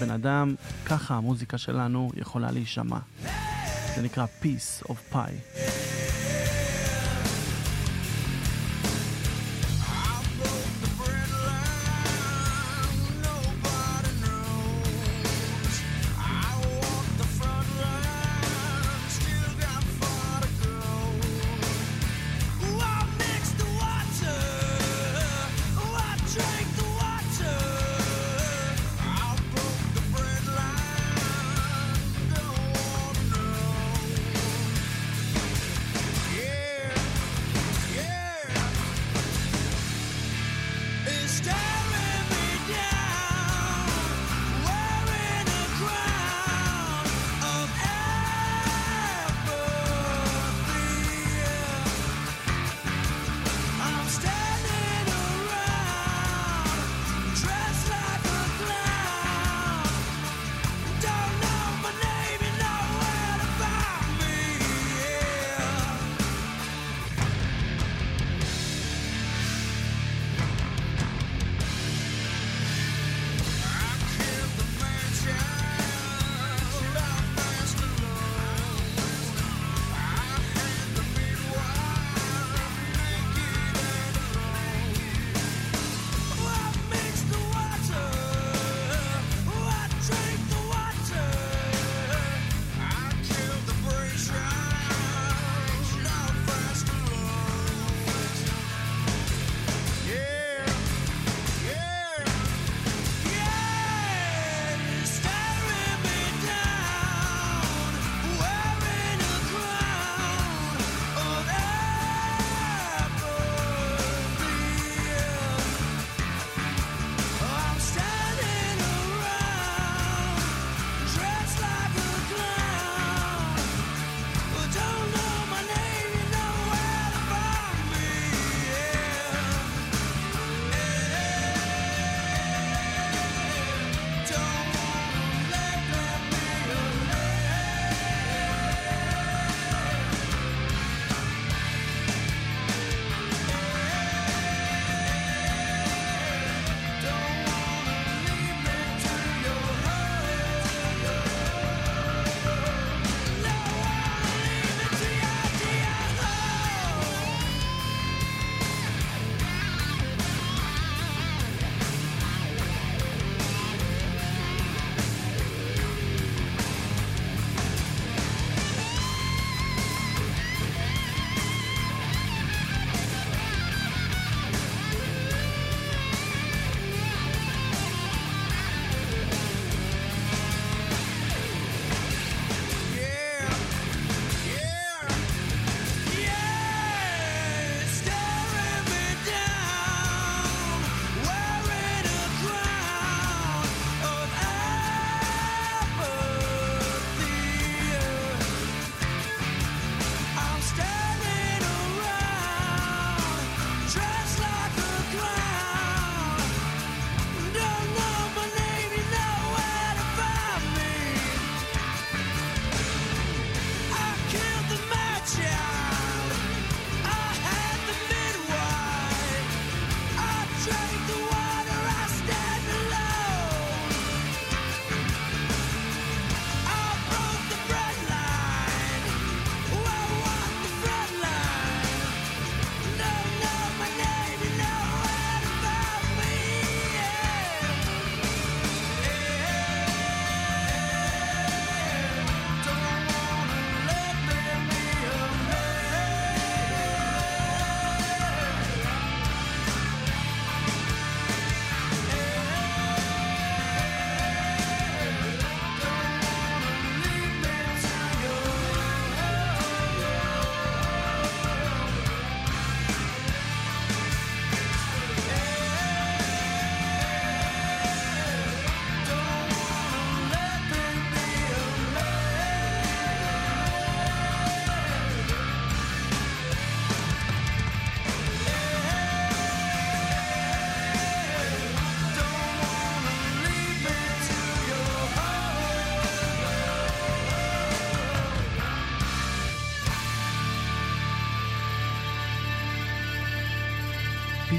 בן 0.00 0.10
אדם, 0.10 0.54
ככה 0.84 1.14
המוזיקה 1.14 1.58
שלנו 1.58 2.10
יכולה 2.16 2.50
להישמע. 2.50 2.98
זה 3.96 4.02
נקרא 4.02 4.26
Peace 4.42 4.86
of 4.86 5.14
Pie. 5.14 5.58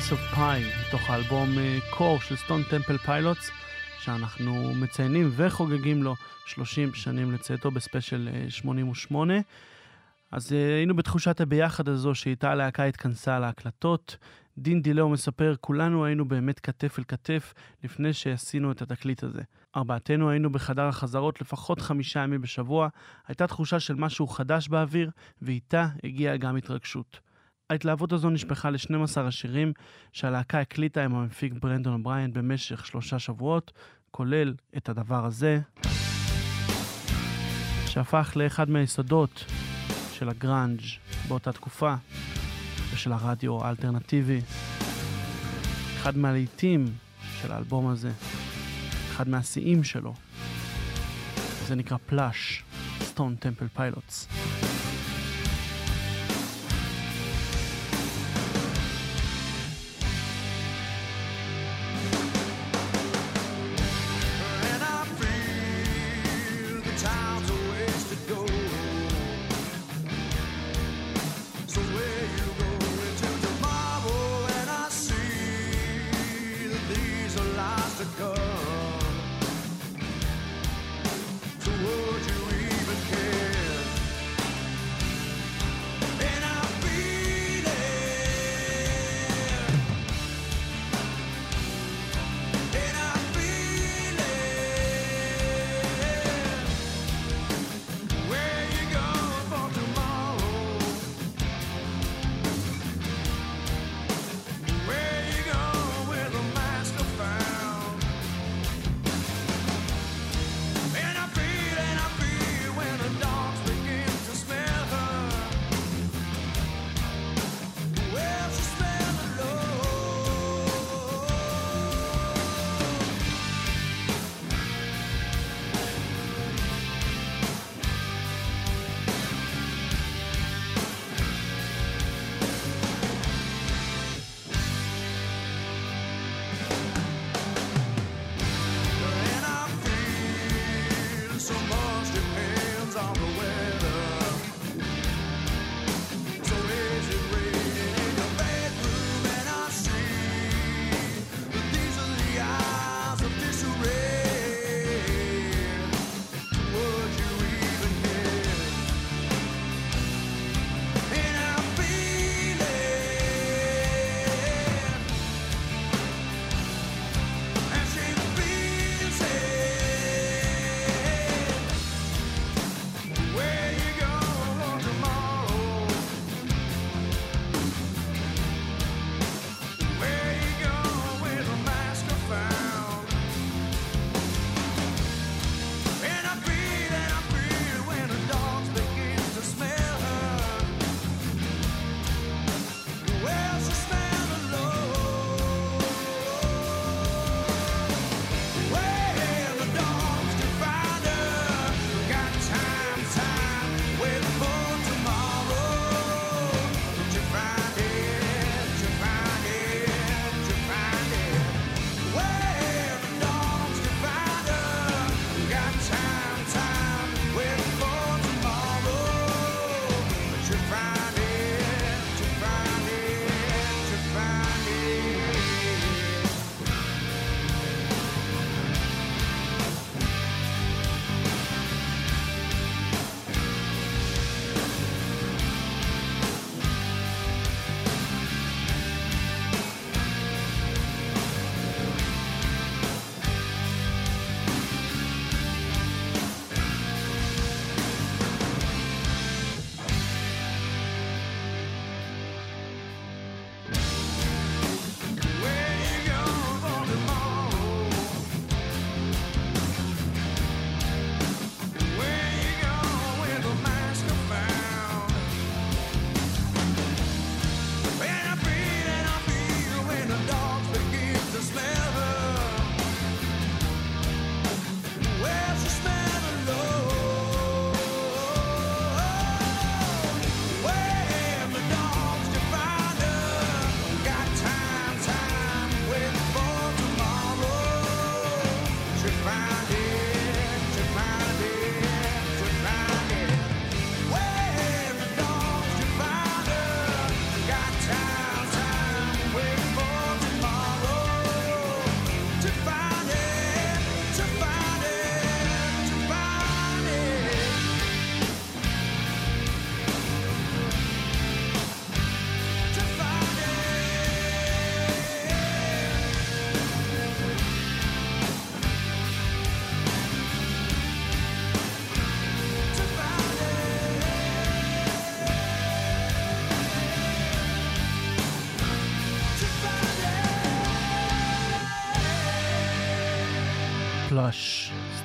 Piece 0.09 0.11
of 0.11 0.35
Pie, 0.35 0.87
מתוך 0.87 1.09
האלבום 1.09 1.49
Core 1.89 2.19
של 2.21 2.35
Stone 2.35 2.63
Temple 2.69 2.97
Pilots, 2.97 3.51
שאנחנו 3.99 4.73
מציינים 4.73 5.29
וחוגגים 5.35 6.03
לו 6.03 6.15
30 6.45 6.93
שנים 6.93 7.31
לצאתו 7.31 7.71
בספיישל 7.71 8.29
אה, 8.33 8.49
88. 8.49 9.33
אז 10.31 10.53
אה, 10.53 10.75
היינו 10.75 10.95
בתחושת 10.95 11.41
הביחד 11.41 11.89
הזו 11.89 12.15
שאיתה 12.15 12.51
הלהקה 12.51 12.83
התכנסה 12.83 13.39
להקלטות. 13.39 14.17
דין 14.57 14.81
דילאו 14.81 15.09
מספר, 15.09 15.55
כולנו 15.61 16.05
היינו 16.05 16.27
באמת 16.27 16.59
כתף 16.59 16.99
אל 16.99 17.03
כתף 17.07 17.53
לפני 17.83 18.13
שעשינו 18.13 18.71
את 18.71 18.81
התקליט 18.81 19.23
הזה. 19.23 19.41
ארבעתנו 19.75 20.29
היינו 20.29 20.51
בחדר 20.51 20.87
החזרות 20.87 21.41
לפחות 21.41 21.81
חמישה 21.81 22.19
ימים 22.19 22.41
בשבוע, 22.41 22.87
הייתה 23.27 23.47
תחושה 23.47 23.79
של 23.79 23.95
משהו 23.95 24.27
חדש 24.27 24.67
באוויר, 24.67 25.09
ואיתה 25.41 25.87
הגיעה 26.03 26.37
גם 26.37 26.55
התרגשות. 26.55 27.28
ההתלהבות 27.69 28.13
הזו 28.13 28.29
נשפכה 28.29 28.69
ל-12 28.69 29.19
השירים 29.21 29.73
שהלהקה 30.13 30.59
הקליטה 30.59 31.03
עם 31.03 31.15
המפיק 31.15 31.53
ברנדון 31.53 31.93
אובריין 31.93 32.33
במשך 32.33 32.85
שלושה 32.85 33.19
שבועות, 33.19 33.71
כולל 34.11 34.53
את 34.77 34.89
הדבר 34.89 35.25
הזה, 35.25 35.59
שהפך 37.87 38.33
לאחד 38.35 38.69
מהיסודות 38.69 39.45
של 40.11 40.29
הגראנג' 40.29 40.81
באותה 41.27 41.51
תקופה, 41.51 41.95
ושל 42.93 43.11
הרדיו 43.11 43.65
האלטרנטיבי. 43.65 44.41
אחד 45.97 46.17
מהלהיטים 46.17 46.85
של 47.41 47.51
האלבום 47.51 47.87
הזה, 47.87 48.11
אחד 49.11 49.29
מהשיאים 49.29 49.83
שלו. 49.83 50.13
זה 51.67 51.75
נקרא 51.75 51.97
פלאש, 52.05 52.63
סטון 53.01 53.35
טמפל 53.35 53.67
פיילוטס. 53.67 54.27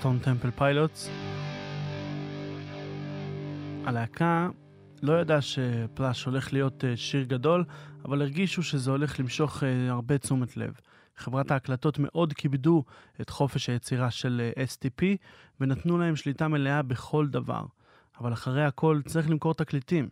Stone 0.05 0.19
Temple 0.19 0.51
Pilots. 0.51 1.11
הלהקה 3.85 4.49
לא 5.03 5.21
ידעה 5.21 5.41
ש-Plush 5.41 6.25
הולך 6.25 6.53
להיות 6.53 6.85
אה, 6.85 6.97
שיר 6.97 7.25
גדול, 7.25 7.65
אבל 8.05 8.23
הרגישו 8.23 8.63
שזה 8.63 8.91
הולך 8.91 9.21
למשוך 9.21 9.63
אה, 9.63 9.91
הרבה 9.91 10.19
תשומת 10.19 10.57
לב. 10.57 10.75
חברת 11.17 11.51
ההקלטות 11.51 11.99
מאוד 11.99 12.33
כיבדו 12.33 12.85
את 13.21 13.31
חופש 13.31 13.69
היצירה 13.69 14.11
של 14.11 14.51
אה, 14.57 14.65
STP, 14.65 15.05
ונתנו 15.61 15.99
להם 15.99 16.17
שליטה 16.17 16.49
מלאה 16.49 16.83
בכל 16.83 17.27
דבר. 17.27 17.65
אבל 18.21 18.33
אחרי 18.33 18.65
הכל 18.65 19.01
צריך 19.07 19.31
למכור 19.31 19.55
תקליטים. 19.55 20.09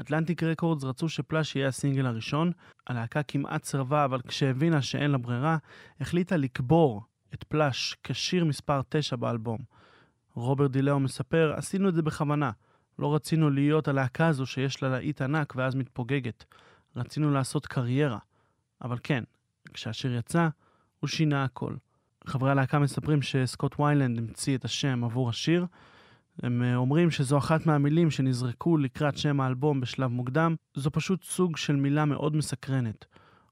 Atlantic 0.00 0.42
Records 0.42 0.84
רצו 0.84 1.08
ש-Plush 1.08 1.56
יהיה 1.56 1.68
הסינגל 1.68 2.06
הראשון, 2.06 2.52
הלהקה 2.86 3.22
כמעט 3.22 3.64
סירבה, 3.64 4.04
אבל 4.04 4.20
כשהבינה 4.20 4.82
שאין 4.82 5.10
לה 5.10 5.18
ברירה, 5.18 5.56
החליטה 6.00 6.36
לקבור 6.36 7.09
את 7.34 7.44
פלאש 7.44 7.96
כשיר 8.04 8.44
מספר 8.44 8.80
9 8.88 9.16
באלבום. 9.16 9.58
רוברט 10.34 10.70
דילאו 10.70 11.00
מספר, 11.00 11.52
עשינו 11.56 11.88
את 11.88 11.94
זה 11.94 12.02
בכוונה. 12.02 12.50
לא 12.98 13.14
רצינו 13.14 13.50
להיות 13.50 13.88
הלהקה 13.88 14.26
הזו 14.26 14.46
שיש 14.46 14.82
לה 14.82 14.88
להיט 14.88 15.22
ענק 15.22 15.52
ואז 15.56 15.74
מתפוגגת. 15.74 16.44
רצינו 16.96 17.30
לעשות 17.30 17.66
קריירה. 17.66 18.18
אבל 18.82 18.96
כן, 19.02 19.24
כשהשיר 19.74 20.14
יצא, 20.14 20.48
הוא 21.00 21.08
שינה 21.08 21.44
הכל. 21.44 21.74
חברי 22.26 22.50
הלהקה 22.50 22.78
מספרים 22.78 23.22
שסקוט 23.22 23.80
ויילנד 23.80 24.18
המציא 24.18 24.56
את 24.56 24.64
השם 24.64 25.04
עבור 25.04 25.28
השיר. 25.28 25.66
הם 26.42 26.62
אה, 26.62 26.76
אומרים 26.76 27.10
שזו 27.10 27.38
אחת 27.38 27.66
מהמילים 27.66 28.10
שנזרקו 28.10 28.76
לקראת 28.76 29.18
שם 29.18 29.40
האלבום 29.40 29.80
בשלב 29.80 30.10
מוקדם. 30.10 30.54
זו 30.74 30.90
פשוט 30.90 31.24
סוג 31.24 31.56
של 31.56 31.76
מילה 31.76 32.04
מאוד 32.04 32.36
מסקרנת. 32.36 33.04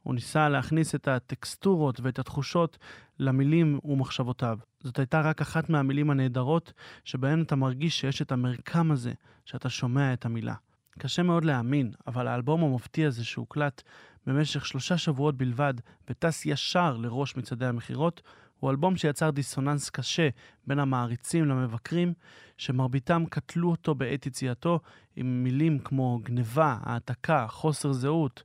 הוא 0.08 0.14
ניסה 0.14 0.48
להכניס 0.48 0.94
את 0.94 1.08
הטקסטורות 1.08 2.00
ואת 2.00 2.18
התחושות 2.18 2.78
למילים 3.18 3.78
ומחשבותיו. 3.84 4.58
זאת 4.82 4.98
הייתה 4.98 5.20
רק 5.20 5.40
אחת 5.40 5.70
מהמילים 5.70 6.10
הנהדרות 6.10 6.72
שבהן 7.04 7.42
אתה 7.42 7.56
מרגיש 7.56 8.00
שיש 8.00 8.22
את 8.22 8.32
המרקם 8.32 8.90
הזה, 8.90 9.12
שאתה 9.44 9.68
שומע 9.68 10.12
את 10.12 10.24
המילה. 10.24 10.54
קשה 10.98 11.22
מאוד 11.22 11.44
להאמין, 11.44 11.92
אבל 12.06 12.28
האלבום 12.28 12.64
המופתי 12.64 13.06
הזה 13.06 13.24
שהוקלט 13.24 13.82
במשך 14.26 14.66
שלושה 14.66 14.98
שבועות 14.98 15.36
בלבד 15.36 15.74
וטס 16.10 16.46
ישר 16.46 16.96
לראש 16.96 17.36
מצעדי 17.36 17.66
המכירות, 17.66 18.22
הוא 18.60 18.70
אלבום 18.70 18.96
שיצר 18.96 19.30
דיסוננס 19.30 19.90
קשה 19.90 20.28
בין 20.66 20.78
המעריצים 20.78 21.48
למבקרים, 21.48 22.12
שמרביתם 22.56 23.24
קטלו 23.30 23.70
אותו 23.70 23.94
בעת 23.94 24.26
יציאתו 24.26 24.80
עם 25.16 25.44
מילים 25.44 25.78
כמו 25.78 26.20
גניבה, 26.22 26.78
העתקה, 26.82 27.46
חוסר 27.48 27.92
זהות, 27.92 28.42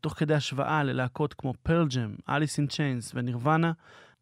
תוך 0.00 0.12
כדי 0.12 0.34
השוואה 0.34 0.84
ללהקות 0.84 1.34
כמו 1.34 1.54
פרל-ג'ם, 1.62 2.14
אליס 2.28 2.58
אין 2.58 2.66
צ'יינס 2.66 3.12
ונירוונה, 3.14 3.72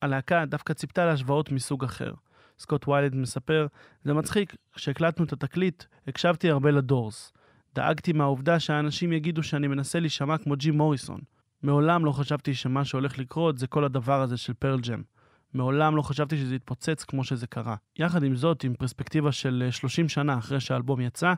הלהקה 0.03 0.45
דווקא 0.47 0.73
ציפתה 0.73 1.07
להשוואות 1.07 1.53
מסוג 1.53 1.85
אחר. 1.85 2.13
סקוט 2.59 2.89
ויילד 2.89 3.15
מספר, 3.15 3.67
זה 4.05 4.15
מצחיק, 4.15 4.55
כשהקלטנו 4.73 5.25
את 5.25 5.33
התקליט, 5.33 5.85
הקשבתי 6.09 6.51
הרבה 6.51 6.71
לדורס. 6.71 7.33
דאגתי 7.75 8.13
מהעובדה 8.13 8.61
שהאנשים 8.61 9.13
יגידו 9.13 9.43
שאני 9.43 9.67
מנסה 9.67 10.01
להישמע 10.01 10.39
כמו 10.39 10.57
ג'ים 10.57 10.77
מוריסון. 10.77 11.21
מעולם 11.63 12.05
לא 12.05 12.13
חשבתי 12.13 12.55
שמה 12.55 12.85
שהולך 12.85 13.19
לקרות 13.19 13.59
זה 13.59 13.67
כל 13.67 13.85
הדבר 13.85 14.23
הזה 14.23 14.37
של 14.37 14.55
פרל 14.55 14.81
ג'ם. 14.81 15.03
מעולם 15.55 15.97
לא 15.97 16.03
חשבתי 16.03 16.37
שזה 16.37 16.55
יתפוצץ 16.55 17.05
כמו 17.05 17.25
שזה 17.25 17.47
קרה. 17.47 17.77
יחד 17.99 18.23
עם 18.23 18.37
זאת, 18.37 18.65
עם 18.65 18.75
פרספקטיבה 18.75 19.33
של 19.33 19.63
אה, 19.67 19.73
30 19.73 20.09
שנה 20.09 20.39
אחרי 20.39 20.61
שהאלבום 20.61 21.01
יצא, 21.01 21.35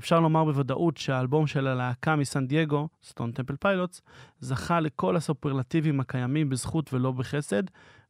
אפשר 0.00 0.20
לומר 0.20 0.44
בוודאות 0.44 0.96
שהאלבום 0.96 1.46
של 1.46 1.66
הלהקה 1.66 2.16
מסן 2.16 2.46
דייגו, 2.46 2.88
Stone 3.02 3.32
Temple 3.32 3.56
Pilots, 3.56 4.02
זכה 4.40 4.80
לכל 4.80 5.16
הסופרלטיבים 5.16 6.00
הקיימים 6.00 6.48
בזכות 6.48 6.94
ולא 6.94 7.12
בחסד, 7.12 7.62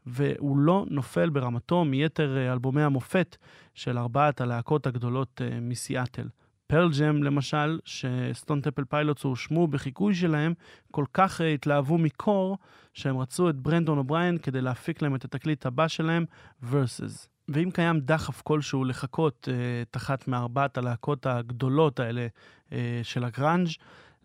והוא 0.06 0.58
לא 0.58 0.84
נופל 0.90 1.30
ברמתו 1.30 1.84
מיתר 1.84 2.36
אה, 2.36 2.52
אלבומי 2.52 2.82
המופת 2.82 3.36
של 3.74 3.98
ארבעת 3.98 4.40
הלהקות 4.40 4.86
הגדולות 4.86 5.40
אה, 5.44 5.60
מסיאטל. 5.60 6.28
Pearl 6.66 6.90
Jam 6.98 7.22
למשל, 7.22 7.78
ש-Stone 7.84 8.60
Temple 8.60 8.84
Pilots 8.84 9.22
הואשמו 9.22 9.66
בחיקוי 9.66 10.14
שלהם, 10.14 10.54
כל 10.90 11.04
כך 11.12 11.40
אה, 11.40 11.48
התלהבו 11.48 11.98
מ-Core, 11.98 12.58
שהם 12.94 13.18
רצו 13.18 13.50
את 13.50 13.56
ברנדון 13.56 13.98
אובריין 13.98 14.38
כדי 14.38 14.60
להפיק 14.60 15.02
להם 15.02 15.14
את 15.14 15.24
התקליט 15.24 15.66
הבא 15.66 15.88
שלהם, 15.88 16.24
Versus. 16.62 17.37
ואם 17.48 17.70
קיים 17.70 18.00
דחף 18.00 18.40
כלשהו 18.42 18.84
לחקות 18.84 19.48
אה, 19.52 19.82
את 19.82 19.96
אחת 19.96 20.28
מארבעת 20.28 20.78
הלהקות 20.78 21.26
הגדולות 21.26 22.00
האלה 22.00 22.26
אה, 22.72 23.00
של 23.02 23.24
הגראנג', 23.24 23.68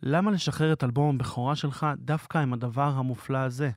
למה 0.03 0.31
לשחרר 0.31 0.73
את 0.73 0.83
אלבום 0.83 1.15
הבכורה 1.15 1.55
שלך 1.55 1.87
דווקא 1.97 2.37
עם 2.37 2.53
הדבר 2.53 2.93
המופלא 2.95 3.37
הזה? 3.37 3.71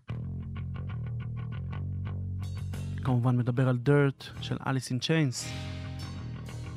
כמובן 3.04 3.36
מדבר 3.36 3.68
על 3.68 3.76
דירט 3.76 4.24
של 4.40 4.56
אליס 4.66 4.90
אין 4.90 4.98
צ'יינס, 4.98 5.52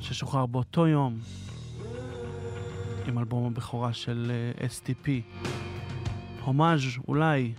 ששוחרר 0.00 0.46
באותו 0.46 0.86
יום 0.86 1.18
עם 3.06 3.18
אלבום 3.18 3.46
הבכורה 3.46 3.92
של 3.92 4.32
אה, 4.60 4.66
STP. 4.66 5.08
הומאז' 6.44 6.80
אולי 7.08 7.52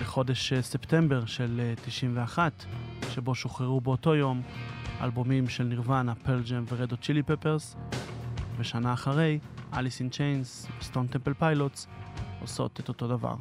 לחודש 0.00 0.52
ספטמבר 0.52 1.26
של 1.26 1.60
אה, 1.60 1.74
91, 1.84 2.64
שבו 3.14 3.34
שוחררו 3.34 3.80
באותו 3.80 4.14
יום 4.14 4.42
אלבומים 5.00 5.48
של 5.48 5.64
Nirvana, 5.64 6.14
Pearl 6.14 6.45
Jam 6.45 6.64
ו-Red 6.68 6.96
Hot 6.96 7.06
Chili 7.06 7.22
Peppers, 7.22 7.76
ושנה 8.58 8.92
אחרי, 8.92 9.38
Alice 9.74 10.00
in 10.00 10.08
Chains, 10.08 10.66
Stone 10.80 11.06
Temple 11.06 11.34
Pilots, 11.34 11.86
עושות 12.40 12.80
את 12.80 12.88
אותו 12.88 13.08
דבר. 13.08 13.34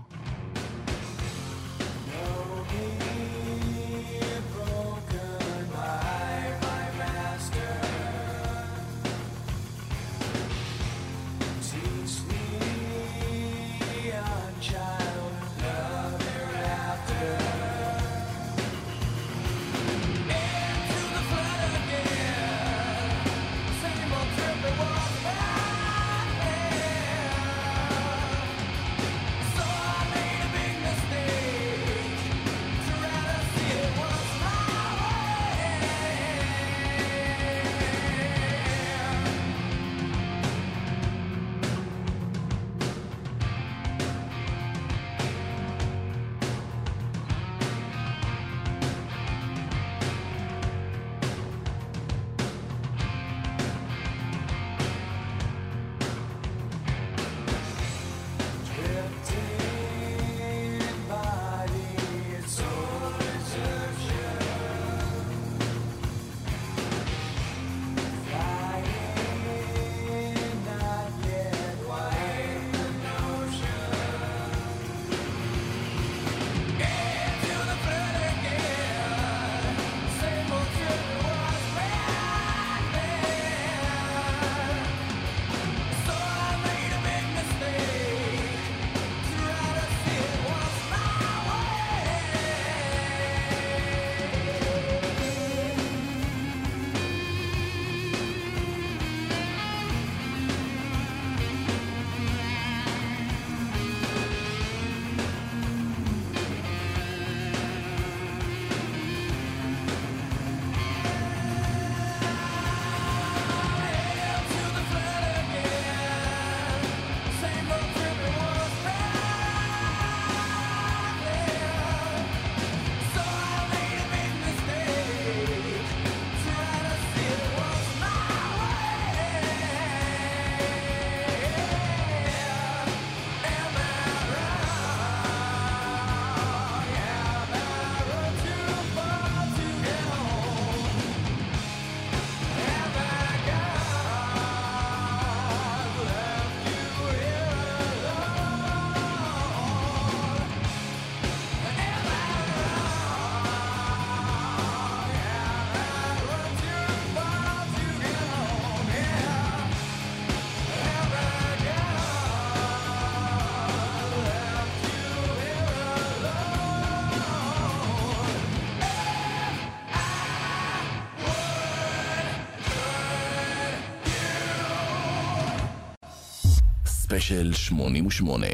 ספיישל 177.24 177.54
88. 177.54 178.48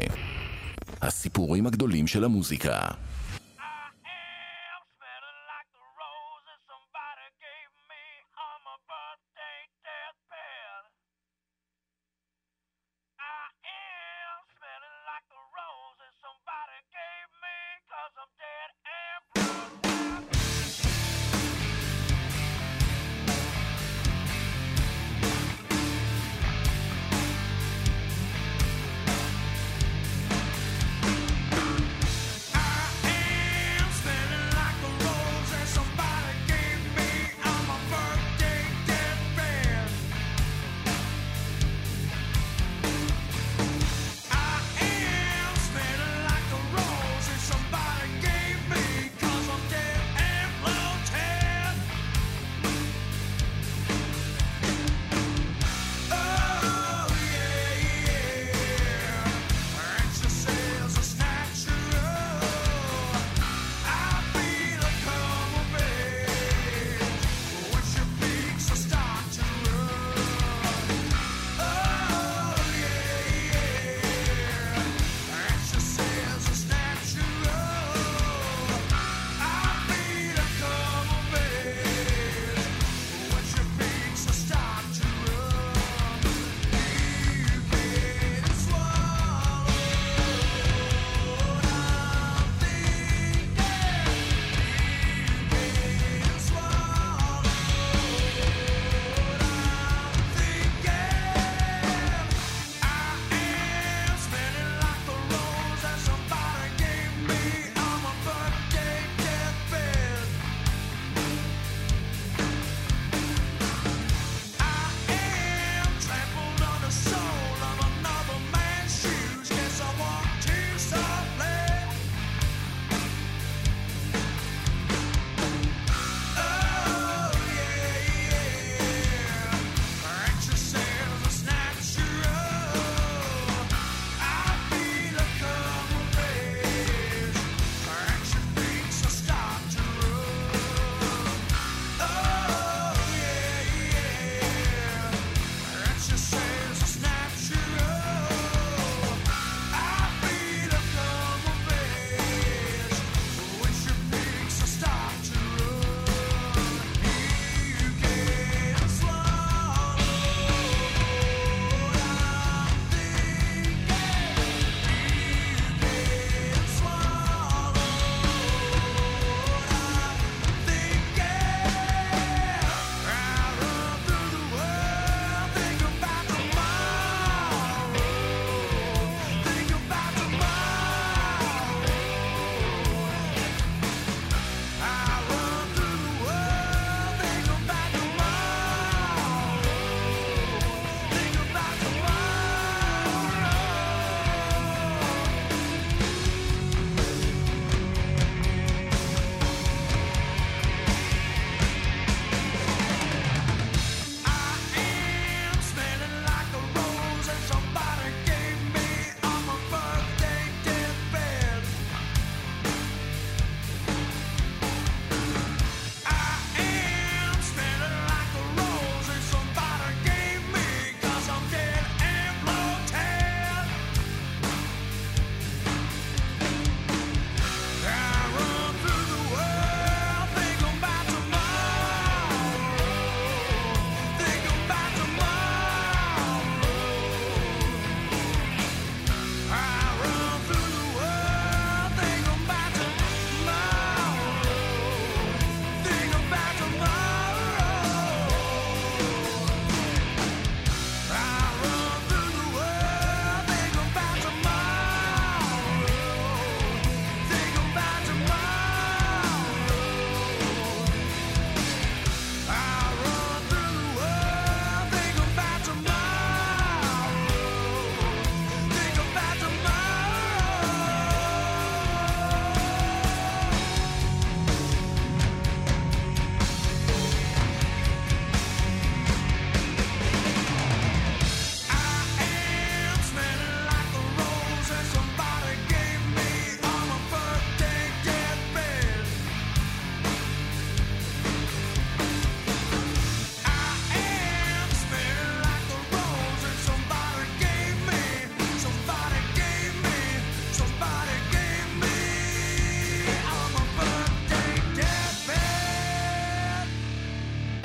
הסיפורים 1.02 1.66
הגדולים 1.66 2.06
של 2.06 2.24
המוזיקה. 2.24 2.78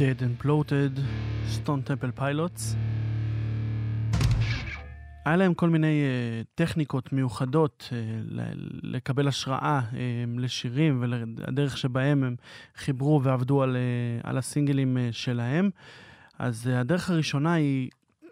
Dead 0.05 0.21
and 0.21 0.37
Bloated, 0.45 0.93
Stone 1.55 1.81
Temple 1.89 2.19
Pilots. 2.19 2.75
היה 5.25 5.35
להם 5.35 5.53
כל 5.53 5.69
מיני 5.69 6.03
uh, 6.03 6.45
טכניקות 6.55 7.13
מיוחדות 7.13 7.89
uh, 7.89 7.93
לקבל 8.83 9.27
השראה 9.27 9.81
uh, 9.91 9.95
לשירים 10.37 11.01
ולדרך 11.01 11.77
שבהם 11.77 12.23
הם 12.23 12.35
חיברו 12.75 13.23
ועבדו 13.23 13.63
על, 13.63 13.75
uh, 14.23 14.27
על 14.27 14.37
הסינגלים 14.37 14.97
uh, 14.97 14.99
שלהם. 15.11 15.69
אז 16.39 16.69
uh, 16.73 16.79
הדרך 16.79 17.09
הראשונה 17.09 17.53
היא, 17.53 17.89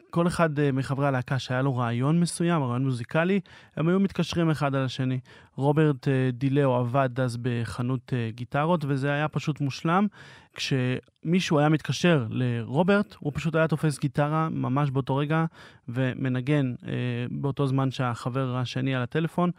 כל 0.09 0.27
אחד 0.27 0.59
uh, 0.59 0.61
מחברי 0.73 1.07
הלהקה 1.07 1.39
שהיה 1.39 1.61
לו 1.61 1.77
רעיון 1.77 2.19
מסוים, 2.19 2.63
רעיון 2.63 2.85
מוזיקלי, 2.85 3.39
הם 3.75 3.89
היו 3.89 3.99
מתקשרים 3.99 4.49
אחד 4.49 4.75
על 4.75 4.85
השני. 4.85 5.19
רוברט 5.55 6.07
uh, 6.07 6.09
דילאו 6.33 6.75
עבד 6.75 7.19
אז 7.19 7.37
בחנות 7.41 8.13
uh, 8.13 8.35
גיטרות, 8.35 8.85
וזה 8.87 9.13
היה 9.13 9.27
פשוט 9.27 9.61
מושלם. 9.61 10.07
כשמישהו 10.55 11.59
היה 11.59 11.69
מתקשר 11.69 12.25
לרוברט, 12.29 13.15
הוא 13.19 13.31
פשוט 13.35 13.55
היה 13.55 13.67
תופס 13.67 13.99
גיטרה 13.99 14.49
ממש 14.49 14.89
באותו 14.91 15.15
רגע 15.15 15.45
ומנגן 15.87 16.73
אה, 16.87 16.93
באותו 17.31 17.67
זמן 17.67 17.91
שהחבר 17.91 18.57
השני 18.57 18.95
על 18.95 19.01
הטלפון. 19.01 19.51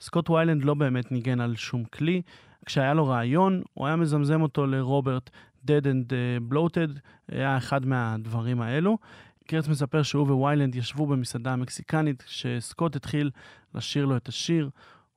סקוט 0.00 0.30
ויילנד 0.30 0.64
לא 0.64 0.74
באמת 0.74 1.12
ניגן 1.12 1.40
על 1.40 1.56
שום 1.56 1.84
כלי. 1.84 2.22
כשהיה 2.66 2.94
לו 2.94 3.06
רעיון, 3.06 3.62
הוא 3.74 3.86
היה 3.86 3.96
מזמזם 3.96 4.42
אותו 4.42 4.66
לרוברט, 4.66 5.30
Dead 5.66 5.84
and 5.84 6.10
uh, 6.10 6.52
Bloated, 6.52 6.98
היה 7.28 7.56
אחד 7.56 7.86
מהדברים 7.86 8.60
האלו. 8.60 8.98
קרץ 9.46 9.68
מספר 9.68 10.02
שהוא 10.02 10.26
וויילנד 10.30 10.74
ישבו 10.74 11.06
במסעדה 11.06 11.52
המקסיקנית, 11.52 12.22
כשסקוט 12.22 12.96
התחיל 12.96 13.30
לשיר 13.74 14.06
לו 14.06 14.16
את 14.16 14.28
השיר. 14.28 14.70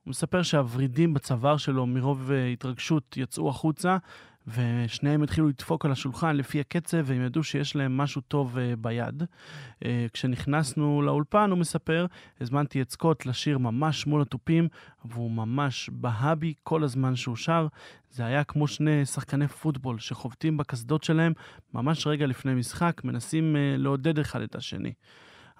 הוא 0.04 0.10
מספר 0.10 0.42
שהוורידים 0.42 1.14
בצוואר 1.14 1.56
שלו 1.56 1.86
מרוב 1.86 2.30
uh, 2.30 2.52
התרגשות 2.52 3.16
יצאו 3.16 3.48
החוצה, 3.50 3.96
ושניהם 4.46 5.22
התחילו 5.22 5.48
לדפוק 5.48 5.84
על 5.84 5.92
השולחן 5.92 6.36
לפי 6.36 6.60
הקצב, 6.60 6.98
והם 7.04 7.22
ידעו 7.22 7.42
שיש 7.42 7.76
להם 7.76 7.96
משהו 7.96 8.20
טוב 8.20 8.56
uh, 8.56 8.60
ביד. 8.78 9.22
Uh, 9.22 9.86
כשנכנסנו 10.12 11.02
לאולפן, 11.02 11.50
הוא 11.50 11.58
מספר, 11.58 12.06
הזמנתי 12.40 12.82
את 12.82 12.90
סקוט 12.90 13.26
לשיר 13.26 13.58
ממש 13.58 14.06
מול 14.06 14.22
התופים, 14.22 14.68
והוא 15.04 15.30
ממש 15.30 15.90
בהה 15.92 16.34
בי 16.34 16.54
כל 16.62 16.84
הזמן 16.84 17.16
שהוא 17.16 17.36
שר. 17.36 17.66
זה 18.10 18.26
היה 18.26 18.44
כמו 18.44 18.68
שני 18.68 19.06
שחקני 19.06 19.48
פוטבול 19.48 19.98
שחובטים 19.98 20.56
בקסדות 20.56 21.04
שלהם 21.04 21.32
ממש 21.74 22.06
רגע 22.06 22.26
לפני 22.26 22.54
משחק, 22.54 23.00
מנסים 23.04 23.56
uh, 23.56 23.80
לעודד 23.80 24.18
אחד 24.18 24.42
את 24.42 24.54
השני. 24.54 24.92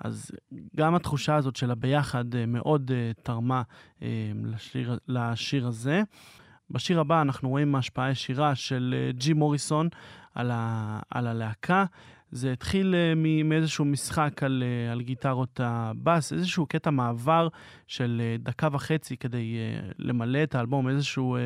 אז 0.05 0.30
גם 0.76 0.95
התחושה 0.95 1.35
הזאת 1.37 1.57
של 1.57 1.70
הביחד 1.70 2.24
מאוד 2.47 2.91
תרמה 3.22 3.62
לשיר, 4.45 4.99
לשיר 5.09 5.66
הזה. 5.66 6.03
בשיר 6.71 7.01
הבא 7.01 7.23
אנחנו 7.23 7.49
רואים 7.49 7.75
השפעה 7.75 8.11
ישירה 8.11 8.55
של 8.55 8.95
אה, 8.97 9.12
ג'י 9.12 9.33
מוריסון 9.33 9.89
על, 10.35 10.51
ה, 10.55 11.01
על 11.11 11.27
הלהקה. 11.27 11.85
זה 12.31 12.53
התחיל 12.53 12.95
אה, 12.95 13.12
מאיזשהו 13.45 13.85
משחק 13.85 14.43
על, 14.43 14.62
אה, 14.67 14.93
על 14.93 15.01
גיטרות 15.03 15.61
הבאס, 15.62 16.33
איזשהו 16.33 16.67
קטע 16.67 16.91
מעבר 16.91 17.49
של 17.87 18.23
דקה 18.39 18.69
וחצי 18.73 19.17
כדי 19.17 19.57
למלא 19.99 20.43
את 20.43 20.55
האלבום, 20.55 20.89
איזשהו 20.89 21.37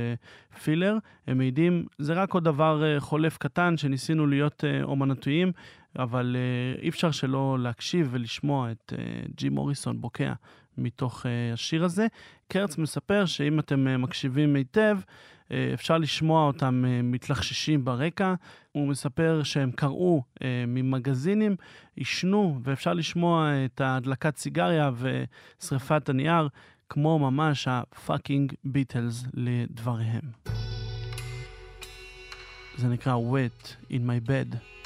פילר. 0.63 0.97
הם 1.27 1.39
מעידים, 1.39 1.87
זה 1.99 2.13
רק 2.13 2.35
עוד 2.35 2.45
דבר 2.45 3.01
חולף 3.01 3.39
קטן 3.39 3.77
שניסינו 3.77 4.27
להיות 4.27 4.65
אומנותיים, 4.83 5.53
אבל 5.99 6.37
אי 6.83 6.89
אפשר 6.89 7.11
שלא 7.11 7.57
להקשיב 7.61 8.09
ולשמוע 8.11 8.71
את 8.71 8.93
ג'י 9.37 9.49
מוריסון 9.49 10.01
בוקע 10.01 10.33
מתוך 10.79 11.27
uh, 11.27 11.29
השיר 11.53 11.85
הזה. 11.85 12.07
קרץ 12.49 12.79
מספר 12.79 13.27
שאם 13.27 13.59
אתם 13.59 13.87
uh, 13.87 13.99
מקשיבים 13.99 14.57
היטב, 14.57 14.99
uh, 15.01 15.51
אפשר 15.75 15.99
לשמוע 15.99 16.47
אותם 16.47 16.85
uh, 16.85 17.03
מתלחששים 17.03 17.85
ברקע. 17.85 18.35
הוא 18.73 18.89
מספר 18.89 19.41
שהם 19.45 19.71
קראו 19.71 20.23
uh, 20.35 20.43
ממגזינים, 20.67 21.57
עישנו, 21.97 22.61
ואפשר 22.63 22.93
לשמוע 22.93 23.53
את 23.65 23.81
ההדלקת 23.81 24.37
סיגריה 24.37 24.91
ושריפת 24.99 26.09
הנייר, 26.09 26.49
כמו 26.89 27.19
ממש 27.19 27.69
הפאקינג 27.69 28.53
ביטלס 28.65 29.25
לדבריהם. 29.35 30.23
זה 32.77 32.89
נקרא 32.89 33.15
wet 33.15 33.91
in 33.91 34.01
my 34.01 34.29
bed. 34.29 34.78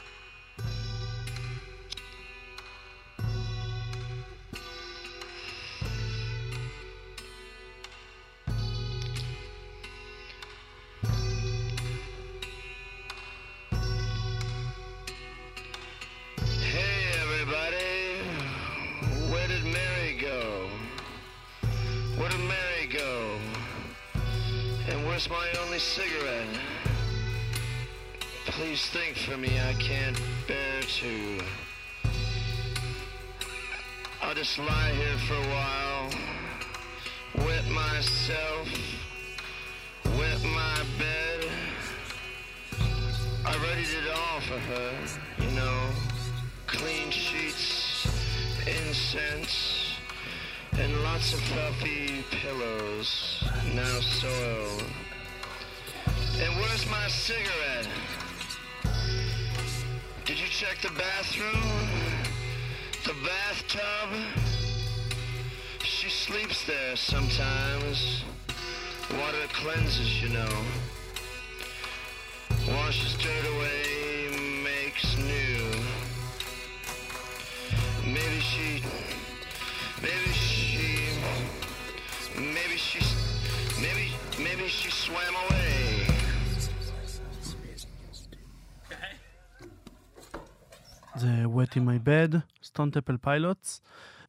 Bed, 92.04 92.36
Stone 92.64 92.90
Temple 92.94 93.26
Pilots. 93.26 93.80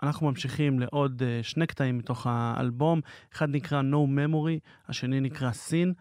אנחנו 0.03 0.27
ממשיכים 0.27 0.79
לעוד 0.79 1.21
uh, 1.21 1.43
שני 1.43 1.67
קטעים 1.67 1.97
מתוך 1.97 2.27
האלבום, 2.29 3.01
אחד 3.33 3.49
נקרא 3.49 3.81
No 3.81 4.07
Memory, 4.07 4.59
השני 4.87 5.19
נקרא 5.19 5.51
Sin. 5.51 5.93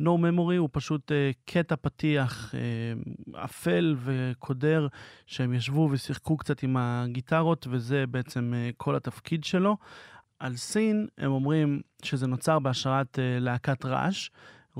No 0.00 0.04
Memory 0.04 0.56
הוא 0.58 0.68
פשוט 0.72 1.12
uh, 1.12 1.14
קטע 1.44 1.76
פתיח 1.76 2.54
uh, 2.54 3.38
אפל 3.44 3.96
וקודר 3.98 4.86
שהם 5.26 5.54
ישבו 5.54 5.88
ושיחקו 5.90 6.36
קצת 6.36 6.62
עם 6.62 6.76
הגיטרות 6.76 7.66
וזה 7.70 8.04
בעצם 8.06 8.52
uh, 8.52 8.74
כל 8.76 8.96
התפקיד 8.96 9.44
שלו. 9.44 9.76
על 10.38 10.56
סין 10.56 11.06
הם 11.18 11.32
אומרים 11.32 11.80
שזה 12.02 12.26
נוצר 12.26 12.58
בהשראת 12.58 13.18
uh, 13.18 13.40
להקת 13.40 13.84
רעש. 13.84 14.30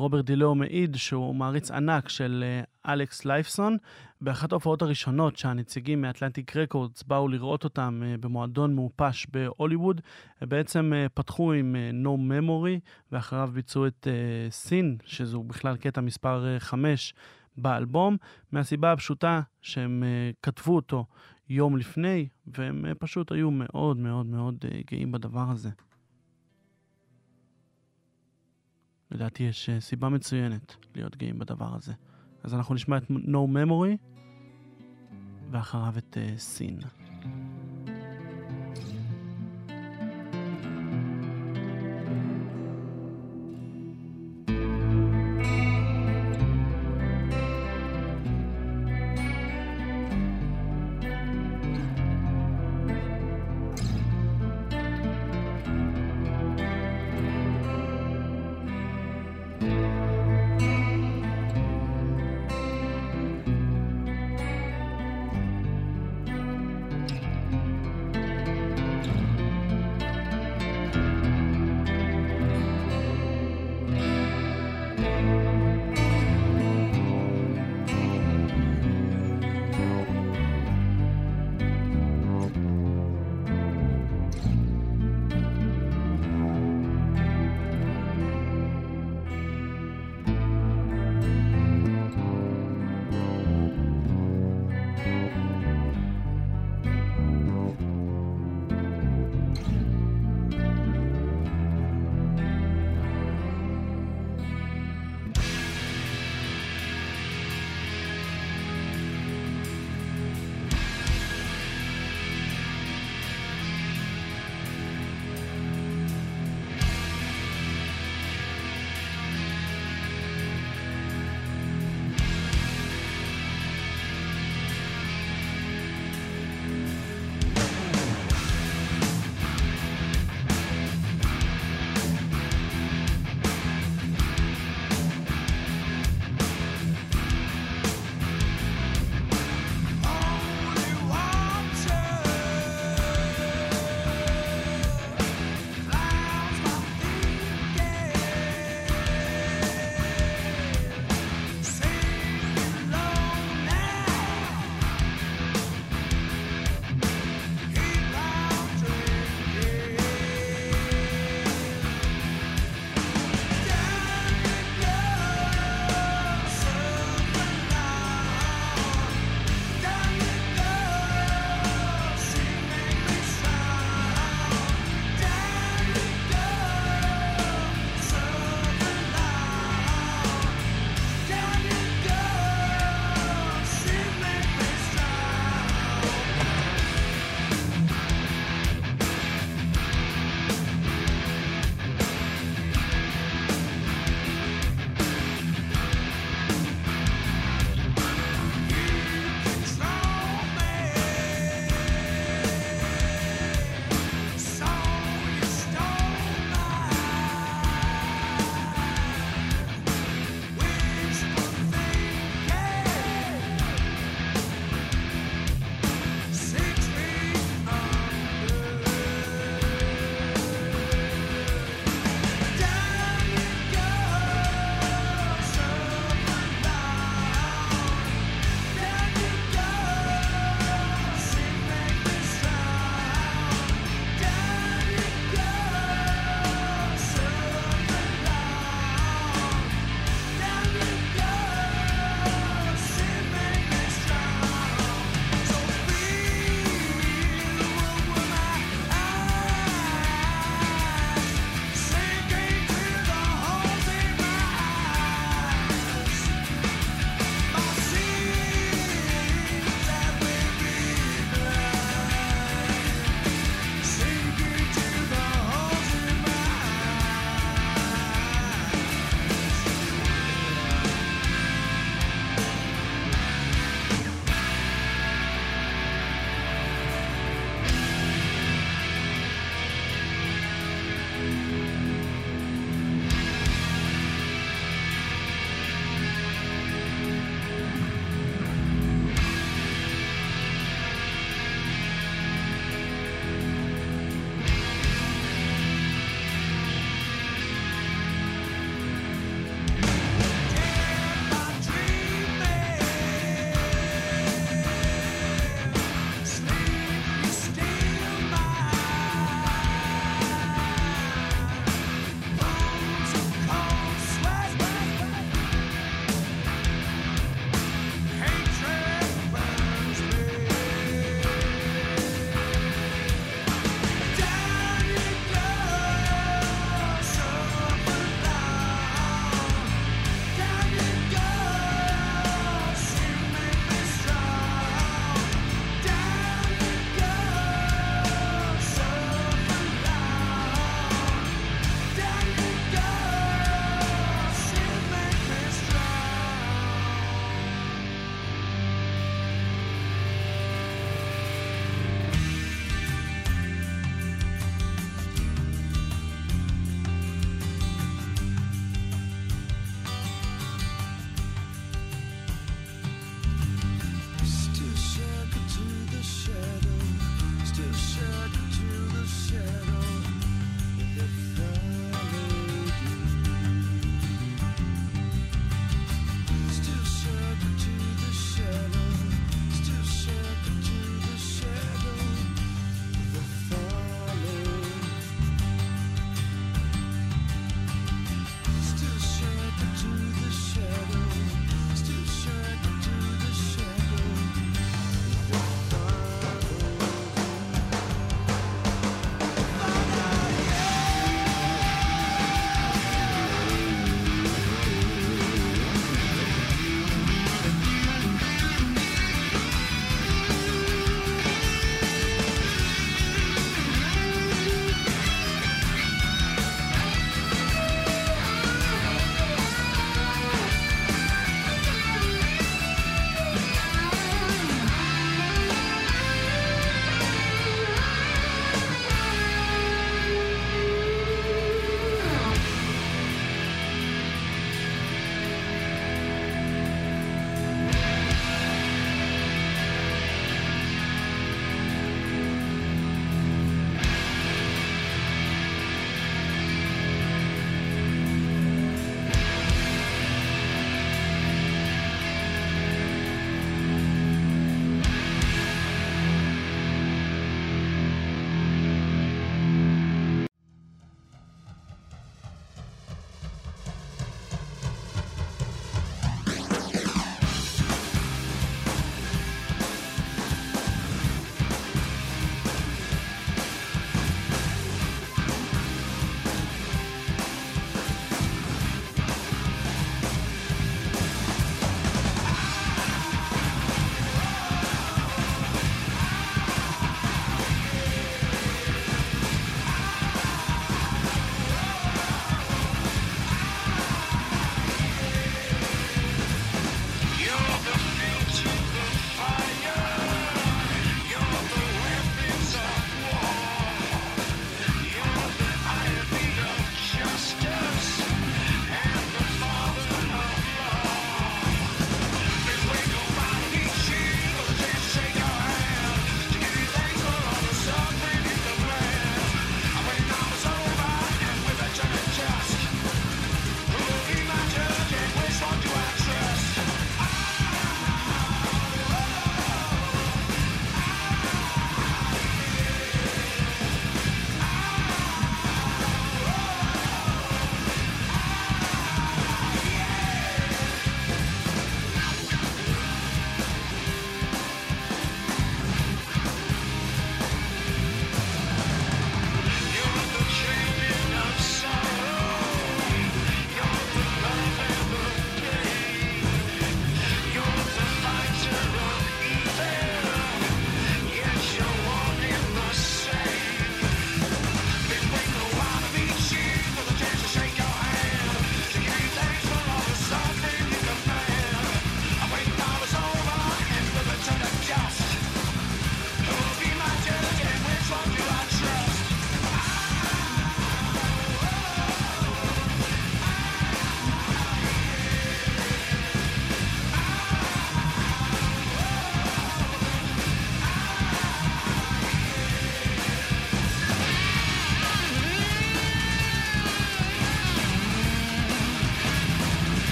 רוברט 0.00 0.24
דילאו 0.24 0.54
מעיד 0.54 0.96
שהוא 0.96 1.34
מעריץ 1.34 1.70
ענק 1.70 2.08
של 2.08 2.44
uh, 2.62 2.90
אלכס 2.90 3.24
לייפסון. 3.24 3.76
באחת 4.20 4.52
ההופעות 4.52 4.82
הראשונות 4.82 5.36
שהנציגים 5.36 6.02
מאטלנטיק 6.02 6.56
רקורדס 6.56 7.02
באו 7.02 7.28
לראות 7.28 7.64
אותם 7.64 8.02
uh, 8.02 8.20
במועדון 8.20 8.74
מעופש 8.74 9.26
בהוליווד, 9.30 10.00
הם 10.40 10.48
בעצם 10.48 10.92
פתחו 11.14 11.52
עם 11.52 11.76
No 12.04 12.08
Memory, 12.32 12.80
ואחריו 13.12 13.50
ביצעו 13.52 13.86
את 13.86 14.06
סין, 14.50 14.96
שזו 15.04 15.42
בכלל 15.42 15.76
קטע 15.76 16.00
מספר 16.00 16.58
5 16.58 17.14
באלבום, 17.56 18.16
מהסיבה 18.52 18.92
הפשוטה 18.92 19.40
שהם 19.60 20.04
כתבו 20.42 20.76
אותו 20.76 21.04
יום 21.48 21.76
לפני, 21.76 22.28
והם 22.46 22.84
פשוט 22.98 23.32
היו 23.32 23.50
מאוד 23.50 23.96
מאוד 23.96 24.26
מאוד 24.26 24.64
גאים 24.90 25.12
בדבר 25.12 25.50
הזה. 25.50 25.70
לדעתי 29.10 29.42
יש 29.42 29.68
uh, 29.68 29.80
סיבה 29.80 30.08
מצוינת 30.08 30.76
להיות 30.94 31.16
גאים 31.16 31.38
בדבר 31.38 31.74
הזה. 31.74 31.92
אז 32.42 32.54
אנחנו 32.54 32.74
נשמע 32.74 32.96
את 32.96 33.10
No 33.10 33.46
Memory, 33.54 33.96
ואחריו 35.50 35.94
את 35.98 36.16
uh, 36.16 36.38
סין. 36.38 36.78
Naked 36.78 36.99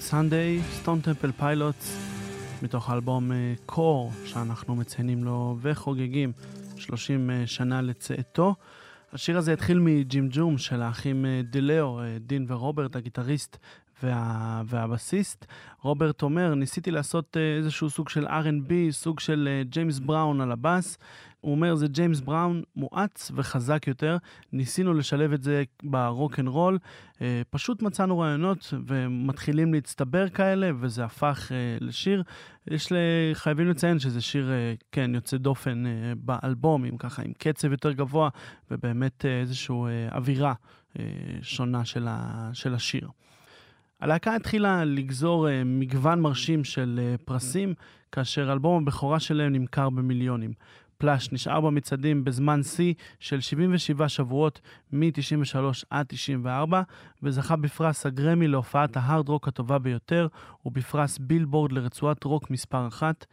Sunday, 0.00 0.62
Stone 0.72 1.00
Temple 1.00 1.32
Pilots, 1.32 1.98
מתוך 2.62 2.90
האלבום 2.90 3.30
Core, 3.66 4.12
שאנחנו 4.24 4.76
מציינים 4.76 5.24
לו 5.24 5.58
וחוגגים 5.62 6.32
30 6.76 7.30
אה, 7.30 7.46
שנה 7.46 7.82
לצאתו. 7.82 8.54
השיר 9.12 9.38
הזה 9.38 9.52
התחיל 9.52 9.78
מג'ימג'ום 9.78 10.58
של 10.58 10.82
האחים 10.82 11.26
אה, 11.26 11.40
דיליאו, 11.50 12.00
אה, 12.00 12.16
דין 12.20 12.46
ורוברט, 12.48 12.96
הגיטריסט 12.96 13.56
וה... 14.02 14.62
והבסיסט. 14.66 15.46
רוברט 15.82 16.22
אומר, 16.22 16.54
ניסיתי 16.54 16.90
לעשות 16.90 17.36
אה, 17.36 17.56
איזשהו 17.56 17.90
סוג 17.90 18.08
של 18.08 18.26
R&B, 18.26 18.72
סוג 18.90 19.20
של 19.20 19.48
אה, 19.50 19.62
ג'יימס 19.64 19.98
בראון 19.98 20.40
על 20.40 20.52
הבאס. 20.52 20.98
הוא 21.46 21.54
אומר, 21.54 21.74
זה 21.74 21.88
ג'יימס 21.88 22.20
בראון 22.20 22.62
מואץ 22.76 23.30
וחזק 23.34 23.86
יותר. 23.86 24.16
ניסינו 24.52 24.94
לשלב 24.94 25.32
את 25.32 25.42
זה 25.42 25.62
ברוק 25.82 26.40
אנד 26.40 26.48
רול. 26.48 26.78
אה, 27.22 27.42
פשוט 27.50 27.82
מצאנו 27.82 28.18
רעיונות 28.18 28.74
ומתחילים 28.86 29.74
להצטבר 29.74 30.28
כאלה, 30.28 30.70
וזה 30.80 31.04
הפך 31.04 31.52
אה, 31.52 31.76
לשיר. 31.80 32.22
יש 32.66 32.92
ל... 32.92 32.96
חייבים 33.32 33.68
לציין 33.68 33.98
שזה 33.98 34.20
שיר, 34.20 34.50
אה, 34.50 34.74
כן, 34.92 35.14
יוצא 35.14 35.36
דופן 35.36 35.84
באלבום, 36.16 36.84
עם 36.84 36.96
ככה, 36.96 37.22
עם 37.22 37.32
קצב 37.38 37.70
יותר 37.70 37.92
גבוה, 37.92 38.28
ובאמת 38.70 39.24
איזושהי 39.24 39.76
אווירה 40.12 40.54
שונה 41.42 41.84
של, 41.84 42.74
השיר. 42.74 43.08
הלהקה 44.00 44.34
התחילה 44.34 44.84
לגזור 44.84 45.46
מגוון 45.64 46.20
מרשים 46.20 46.64
של 46.64 47.14
פרסים, 47.24 47.74
כאשר 48.12 48.52
אלבום 48.52 48.82
הבכורה 48.82 49.20
שלהם 49.20 49.52
נמכר 49.52 49.90
במיליונים. 49.90 50.52
פלאש 50.98 51.32
נשאר 51.32 51.60
במצעדים 51.60 52.24
בזמן 52.24 52.62
שיא 52.62 52.94
של 53.20 53.40
77 53.40 54.08
שבועות 54.08 54.60
מ-93 54.92 55.58
עד 55.90 56.06
94, 56.08 56.82
וזכה 57.22 57.56
בפרס 57.56 58.06
הגרמי 58.06 58.48
להופעת 58.48 58.96
ההארד 58.96 59.28
רוק 59.28 59.48
הטובה 59.48 59.78
ביותר, 59.78 60.26
ובפרס 60.66 61.18
בילבורד 61.18 61.72
לרצועת 61.72 62.24
רוק 62.24 62.50
מספר 62.50 62.88
אחת. 62.88 63.26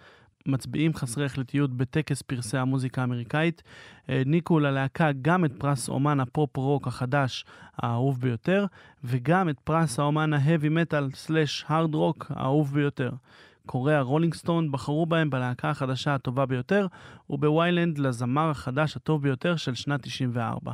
מצביעים 0.45 0.93
חסרי 0.93 1.25
החלטיות 1.25 1.77
בטקס 1.77 2.21
פרסי 2.21 2.57
המוזיקה 2.57 3.01
האמריקאית, 3.01 3.63
העניקו 4.07 4.59
ללהקה 4.59 5.11
גם 5.21 5.45
את 5.45 5.51
פרס 5.57 5.89
אומן 5.89 6.19
הפופ 6.19 6.57
רוק 6.57 6.87
החדש 6.87 7.45
האהוב 7.77 8.19
ביותר, 8.19 8.65
וגם 9.03 9.49
את 9.49 9.59
פרס 9.59 9.99
האומן 9.99 10.33
ההאבי 10.33 10.69
מטאל 10.69 11.11
slash 11.13 11.65
הארד 11.67 11.95
רוק 11.95 12.25
האהוב 12.29 12.73
ביותר. 12.73 13.11
קוראי 13.65 14.01
Rolling 14.01 14.33
Stone 14.33 14.71
בחרו 14.71 15.05
בהם 15.05 15.29
בלהקה 15.29 15.69
החדשה 15.69 16.15
הטובה 16.15 16.45
ביותר, 16.45 16.87
ובוויילנד 17.29 17.97
לזמר 17.97 18.49
החדש 18.49 18.95
הטוב 18.95 19.23
ביותר 19.23 19.55
של 19.55 19.75
שנת 19.75 20.01
94. 20.01 20.71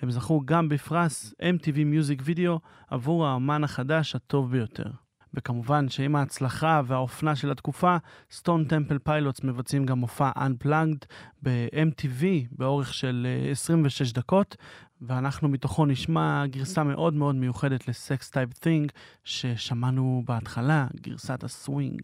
הם 0.00 0.10
זכו 0.10 0.42
גם 0.44 0.68
בפרס 0.68 1.34
MTV 1.42 1.76
Music 1.76 2.22
Video 2.28 2.58
עבור 2.90 3.26
האומן 3.26 3.64
החדש 3.64 4.14
הטוב 4.14 4.50
ביותר. 4.50 4.90
וכמובן 5.34 5.88
שעם 5.88 6.16
ההצלחה 6.16 6.82
והאופנה 6.86 7.36
של 7.36 7.50
התקופה, 7.50 7.96
Stone 8.30 8.64
Temple 8.64 8.98
Pilots 8.98 9.44
מבצעים 9.44 9.86
גם 9.86 9.98
מופע 9.98 10.30
Unplugged 10.36 11.06
ב-MTV 11.42 12.24
באורך 12.50 12.94
של 12.94 13.26
אה, 13.26 13.50
26 13.50 14.12
דקות, 14.12 14.56
ואנחנו 15.00 15.48
מתוכו 15.48 15.86
נשמע 15.86 16.46
גרסה 16.46 16.84
מאוד 16.84 17.14
מאוד 17.14 17.34
מיוחדת 17.34 17.88
לסקס 17.88 18.30
טייפ 18.30 18.52
תינג 18.52 18.92
ששמענו 19.24 20.22
בהתחלה, 20.26 20.86
גרסת 21.00 21.44
הסווינג. 21.44 22.00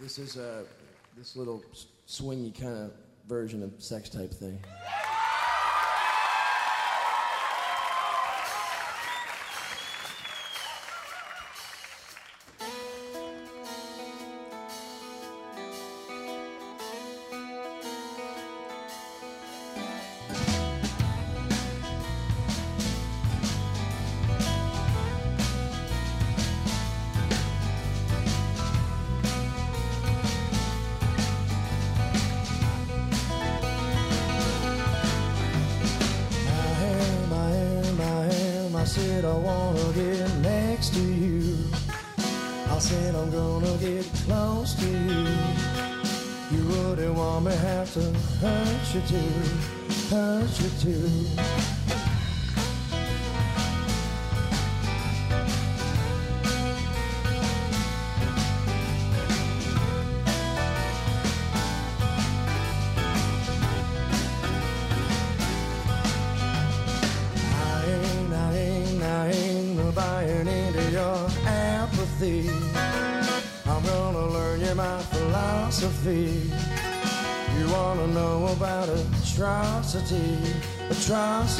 This 0.00 0.18
is 0.18 0.36
a 0.36 0.64
this 1.16 1.36
little 1.36 1.62
swingy 2.08 2.58
kind 2.58 2.76
of 2.76 2.92
version 3.28 3.62
of 3.62 3.72
sex 3.78 4.08
type 4.08 4.32
thing. 4.32 4.58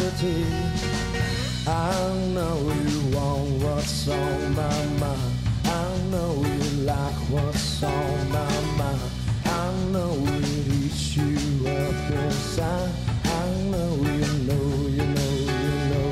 Atrocity. 0.00 0.44
I 1.66 2.14
know 2.34 2.58
you 2.88 3.16
want 3.16 3.62
what's 3.62 4.08
on 4.08 4.54
my 4.54 4.86
mind. 4.98 5.32
I 5.64 5.98
know 6.10 6.44
you 6.44 6.70
like 6.84 7.14
what's 7.30 7.82
on 7.82 8.30
my 8.30 8.60
mind. 8.76 9.10
I 9.44 9.72
know 9.92 10.14
it 10.16 10.66
eats 10.68 11.16
you 11.16 11.68
up 11.68 12.10
inside. 12.10 12.92
I 13.24 13.46
know 13.70 13.94
you 13.96 14.26
know, 14.48 14.66
you 14.88 15.06
know, 15.16 15.32
you 15.32 15.72
know. 15.90 16.10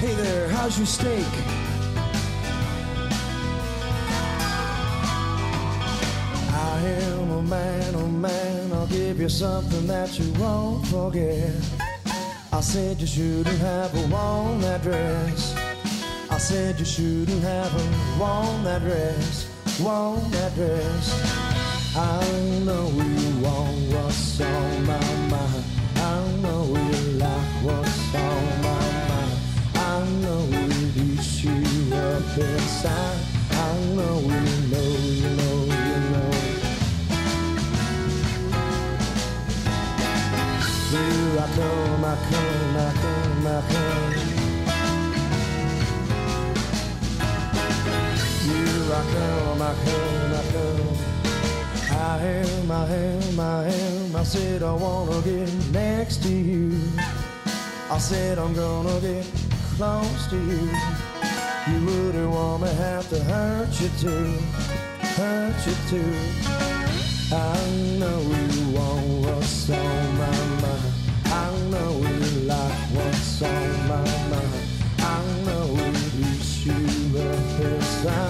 Hey 0.00 0.14
there, 0.14 0.48
how's 0.48 0.78
your 0.78 0.86
steak? 0.86 1.57
Something 9.38 9.86
that 9.86 10.18
you 10.18 10.32
won't 10.32 10.84
forget. 10.88 11.54
I 12.52 12.60
said 12.60 13.00
you 13.00 13.06
shouldn't 13.06 13.58
have 13.58 13.94
worn 14.10 14.60
that 14.62 14.82
dress. 14.82 15.54
I 16.28 16.38
said 16.38 16.76
you 16.80 16.84
shouldn't 16.84 17.42
have 17.44 17.72
worn 18.18 18.64
that 18.64 18.82
dress, 18.82 19.46
worn 19.78 20.28
that 20.32 20.52
dress. 20.56 21.06
I 21.96 22.20
know 22.66 22.88
you 22.88 23.30
want 23.38 23.78
what's 23.94 24.40
on 24.40 24.86
my 24.86 25.06
mind. 25.30 25.64
I 25.94 26.18
know 26.42 26.64
you 26.90 27.00
like 27.22 27.54
what's 27.62 28.14
on 28.16 28.44
my 28.66 28.86
mind. 29.08 29.38
I 29.76 30.04
know 30.22 30.42
it 30.50 30.96
eats 30.96 31.44
you 31.44 31.94
up 31.94 32.38
inside. 32.38 33.20
I 33.52 33.78
know 33.94 34.18
you 34.18 34.50
know, 34.72 35.17
Here 40.90 41.00
I 41.38 41.46
come, 41.54 42.02
I 42.02 42.16
come, 42.30 42.76
I 42.78 42.92
come, 43.02 43.46
I 43.46 43.60
come. 43.68 44.12
Here 48.44 48.92
I 48.94 49.02
come, 49.12 49.60
I 49.60 49.74
come, 49.84 50.32
I 50.32 50.42
come. 50.52 51.08
I 51.90 52.18
am, 52.22 52.70
I 52.70 52.88
am, 52.88 53.38
I 53.38 53.64
am. 53.66 54.16
I 54.16 54.22
said 54.22 54.62
I 54.62 54.72
wanna 54.72 55.20
get 55.20 55.52
next 55.72 56.22
to 56.22 56.30
you. 56.30 56.80
I 57.90 57.98
said 57.98 58.38
I'm 58.38 58.54
gonna 58.54 58.98
get 59.00 59.26
close 59.76 60.26
to 60.30 60.36
you. 60.36 60.70
You 61.70 61.84
wouldn't 61.84 62.30
want 62.30 62.62
me 62.62 62.68
have 62.68 63.06
to 63.10 63.22
hurt 63.24 63.78
you 63.78 63.90
too, 64.00 64.38
hurt 65.18 65.66
you 65.66 65.74
too. 65.90 66.14
I 67.30 67.58
know 67.98 68.20
you 68.22 68.70
want 68.74 69.06
what's 69.26 69.68
on 69.68 70.18
my 70.18 70.36
mind 70.46 70.57
know 71.70 71.98
you 71.98 72.40
like 72.46 72.78
what's 72.94 73.42
on 73.42 73.88
my 73.88 74.02
mind. 74.30 74.68
I 75.00 75.22
know 75.44 75.66
you, 76.64 76.72
but 77.12 77.38
this 77.58 78.06
I 78.06 78.27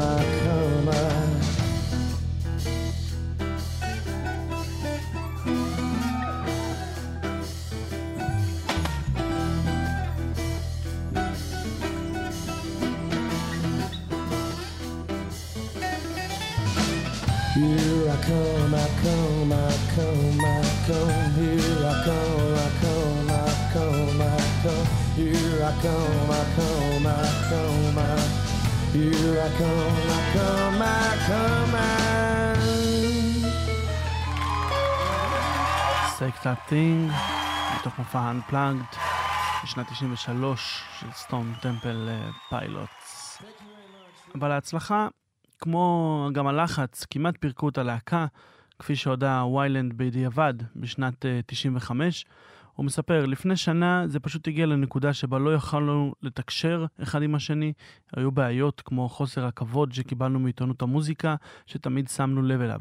come, 0.00 0.88
Here 17.52 18.08
I 18.08 18.16
come, 18.24 18.74
I 18.74 18.88
come, 19.02 19.52
I 19.52 19.72
come, 19.94 20.40
I 20.40 20.64
come. 20.86 21.34
Here 21.34 21.84
I 21.84 22.04
come, 22.04 22.56
I 22.56 22.70
come, 22.80 23.30
I 23.30 23.70
come, 23.74 24.22
I 24.22 24.38
come. 24.62 24.86
Here 25.16 25.62
I 25.62 25.72
come, 25.82 26.30
I 26.30 26.44
come, 26.56 27.06
I 27.06 27.48
come, 27.50 27.98
I. 27.98 28.39
Here 28.92 29.40
I 29.40 29.50
come, 29.60 30.00
I 30.10 30.22
come, 30.34 30.82
I 30.82 31.14
come, 31.28 31.74
I. 31.74 32.00
Type 36.44 36.70
Thing, 36.70 37.12
מתוך 37.76 37.98
מופע 37.98 38.32
Unplugged, 38.32 38.96
בשנת 39.64 39.86
93 39.90 40.84
של 41.00 41.06
Stone 41.12 41.54
Temple 41.62 42.08
Pilots. 42.48 43.42
אבל 44.34 44.50
ההצלחה, 44.50 45.08
כמו 45.58 46.28
גם 46.32 46.46
הלחץ, 46.46 47.04
כמעט 47.10 47.34
פירקו 47.40 47.68
את 47.68 47.78
הלהקה, 47.78 48.26
כפי 48.78 48.96
שהודה 48.96 49.44
ויילנד 49.44 49.92
בדיעבד 49.96 50.54
בשנת 50.76 51.26
אה, 51.26 51.40
95. 51.46 52.24
הוא 52.80 52.86
מספר, 52.86 53.26
לפני 53.26 53.56
שנה 53.56 54.04
זה 54.06 54.20
פשוט 54.20 54.48
הגיע 54.48 54.66
לנקודה 54.66 55.12
שבה 55.12 55.38
לא 55.38 55.54
יכולנו 55.54 56.14
לתקשר 56.22 56.86
אחד 57.02 57.22
עם 57.22 57.34
השני, 57.34 57.72
היו 58.16 58.30
בעיות 58.30 58.80
כמו 58.80 59.08
חוסר 59.08 59.44
הכבוד 59.44 59.92
שקיבלנו 59.92 60.38
מעיתונות 60.38 60.82
המוזיקה, 60.82 61.34
שתמיד 61.66 62.08
שמנו 62.08 62.42
לב 62.42 62.60
אליו. 62.60 62.80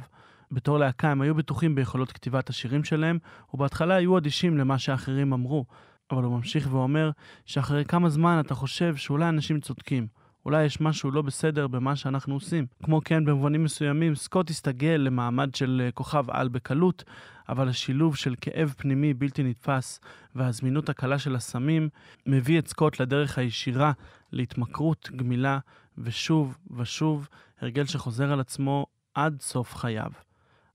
בתור 0.51 0.77
להקה 0.77 1.11
הם 1.11 1.21
היו 1.21 1.35
בטוחים 1.35 1.76
ביכולות 1.76 2.11
כתיבת 2.11 2.49
השירים 2.49 2.84
שלהם, 2.84 3.17
ובהתחלה 3.53 3.95
היו 3.95 4.17
אדישים 4.17 4.57
למה 4.57 4.77
שאחרים 4.77 5.34
אמרו. 5.34 5.65
אבל 6.11 6.23
הוא 6.23 6.38
ממשיך 6.38 6.67
ואומר 6.71 7.11
שאחרי 7.45 7.85
כמה 7.85 8.09
זמן 8.09 8.41
אתה 8.45 8.55
חושב 8.55 8.95
שאולי 8.95 9.30
אנשים 9.30 9.59
צודקים. 9.59 10.07
אולי 10.45 10.63
יש 10.63 10.81
משהו 10.81 11.11
לא 11.11 11.21
בסדר 11.21 11.67
במה 11.67 11.95
שאנחנו 11.95 12.33
עושים. 12.33 12.65
כמו 12.83 13.01
כן, 13.05 13.25
במובנים 13.25 13.63
מסוימים, 13.63 14.15
סקוט 14.15 14.49
הסתגל 14.49 15.01
למעמד 15.05 15.55
של 15.55 15.81
אה, 15.85 15.91
כוכב 15.91 16.25
על 16.29 16.47
בקלות, 16.47 17.03
אבל 17.49 17.69
השילוב 17.69 18.15
של 18.15 18.35
כאב 18.41 18.73
פנימי 18.77 19.13
בלתי 19.13 19.43
נתפס 19.43 19.99
והזמינות 20.35 20.89
הקלה 20.89 21.19
של 21.19 21.35
הסמים 21.35 21.89
מביא 22.25 22.59
את 22.59 22.67
סקוט 22.67 22.99
לדרך 22.99 23.37
הישירה 23.37 23.91
להתמכרות, 24.31 25.09
גמילה, 25.15 25.59
ושוב 25.97 26.57
ושוב, 26.77 27.27
הרגל 27.61 27.85
שחוזר 27.85 28.31
על 28.31 28.39
עצמו 28.39 28.85
עד 29.13 29.41
סוף 29.41 29.75
חייו. 29.75 30.11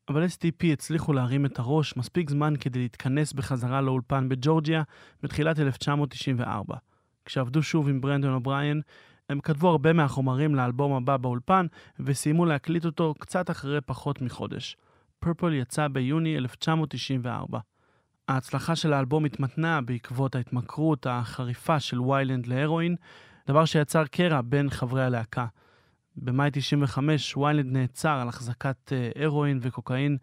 אבל 0.08 0.24
STP 0.24 0.66
הצליחו 0.72 1.12
להרים 1.12 1.46
את 1.46 1.58
הראש 1.58 1.96
מספיק 1.96 2.30
זמן 2.30 2.54
כדי 2.60 2.78
להתכנס 2.78 3.32
בחזרה 3.32 3.80
לאולפן 3.80 4.28
בג'ורג'יה 4.28 4.82
בתחילת 5.22 5.58
1994. 5.60 6.76
כשעבדו 7.24 7.62
שוב 7.62 7.88
עם 7.88 8.00
ברנדון 8.00 8.34
אובריין, 8.34 8.80
הם 9.28 9.40
כתבו 9.40 9.68
הרבה 9.68 9.92
מהחומרים 9.92 10.54
לאלבום 10.54 10.92
הבא 10.92 11.16
באולפן, 11.16 11.66
וסיימו 12.00 12.44
להקליט 12.44 12.84
אותו 12.84 13.14
קצת 13.18 13.50
אחרי 13.50 13.80
פחות 13.80 14.22
מחודש. 14.22 14.76
פרפל 15.18 15.52
יצא 15.52 15.88
ביוני 15.88 16.36
1994. 16.36 17.58
ההצלחה 18.28 18.76
של 18.76 18.92
האלבום 18.92 19.24
התמתנה 19.24 19.80
בעקבות 19.80 20.34
ההתמכרות 20.34 21.06
החריפה 21.10 21.80
של 21.80 22.00
ויילנד 22.00 22.46
להרואין, 22.46 22.96
דבר 23.46 23.64
שיצר 23.64 24.04
קרע 24.06 24.40
בין 24.40 24.70
חברי 24.70 25.04
הלהקה. 25.04 25.46
במאי 26.16 26.50
95 26.52 27.36
ויילנד 27.36 27.72
נעצר 27.72 28.18
על 28.20 28.28
החזקת 28.28 28.92
אה, 28.92 29.24
הרואין 29.24 29.58
וקוקאין 29.62 30.16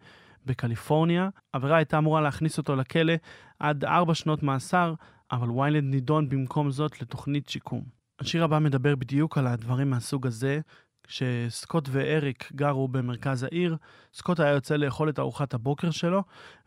בקליפורניה. 0.46 1.28
העבירה 1.54 1.76
הייתה 1.76 1.98
אמורה 1.98 2.20
להכניס 2.20 2.58
אותו 2.58 2.76
לכלא 2.76 3.12
עד 3.58 3.84
ארבע 3.84 4.14
שנות 4.14 4.42
מאסר, 4.42 4.94
אבל 5.32 5.50
ויילנד 5.50 5.94
נידון 5.94 6.28
במקום 6.28 6.70
זאת 6.70 7.02
לתוכנית 7.02 7.48
שיקום. 7.48 8.01
השיר 8.22 8.44
הבא 8.44 8.58
מדבר 8.58 8.96
בדיוק 8.96 9.38
על 9.38 9.46
הדברים 9.46 9.90
מהסוג 9.90 10.26
הזה. 10.26 10.60
כשסקוט 11.04 11.88
ואריק 11.92 12.52
גרו 12.52 12.88
במרכז 12.88 13.42
העיר, 13.42 13.76
סקוט 14.14 14.40
היה 14.40 14.50
יוצא 14.50 14.76
לאכול 14.76 15.08
את 15.08 15.18
ארוחת 15.18 15.54
הבוקר 15.54 15.90
שלו, 15.90 16.22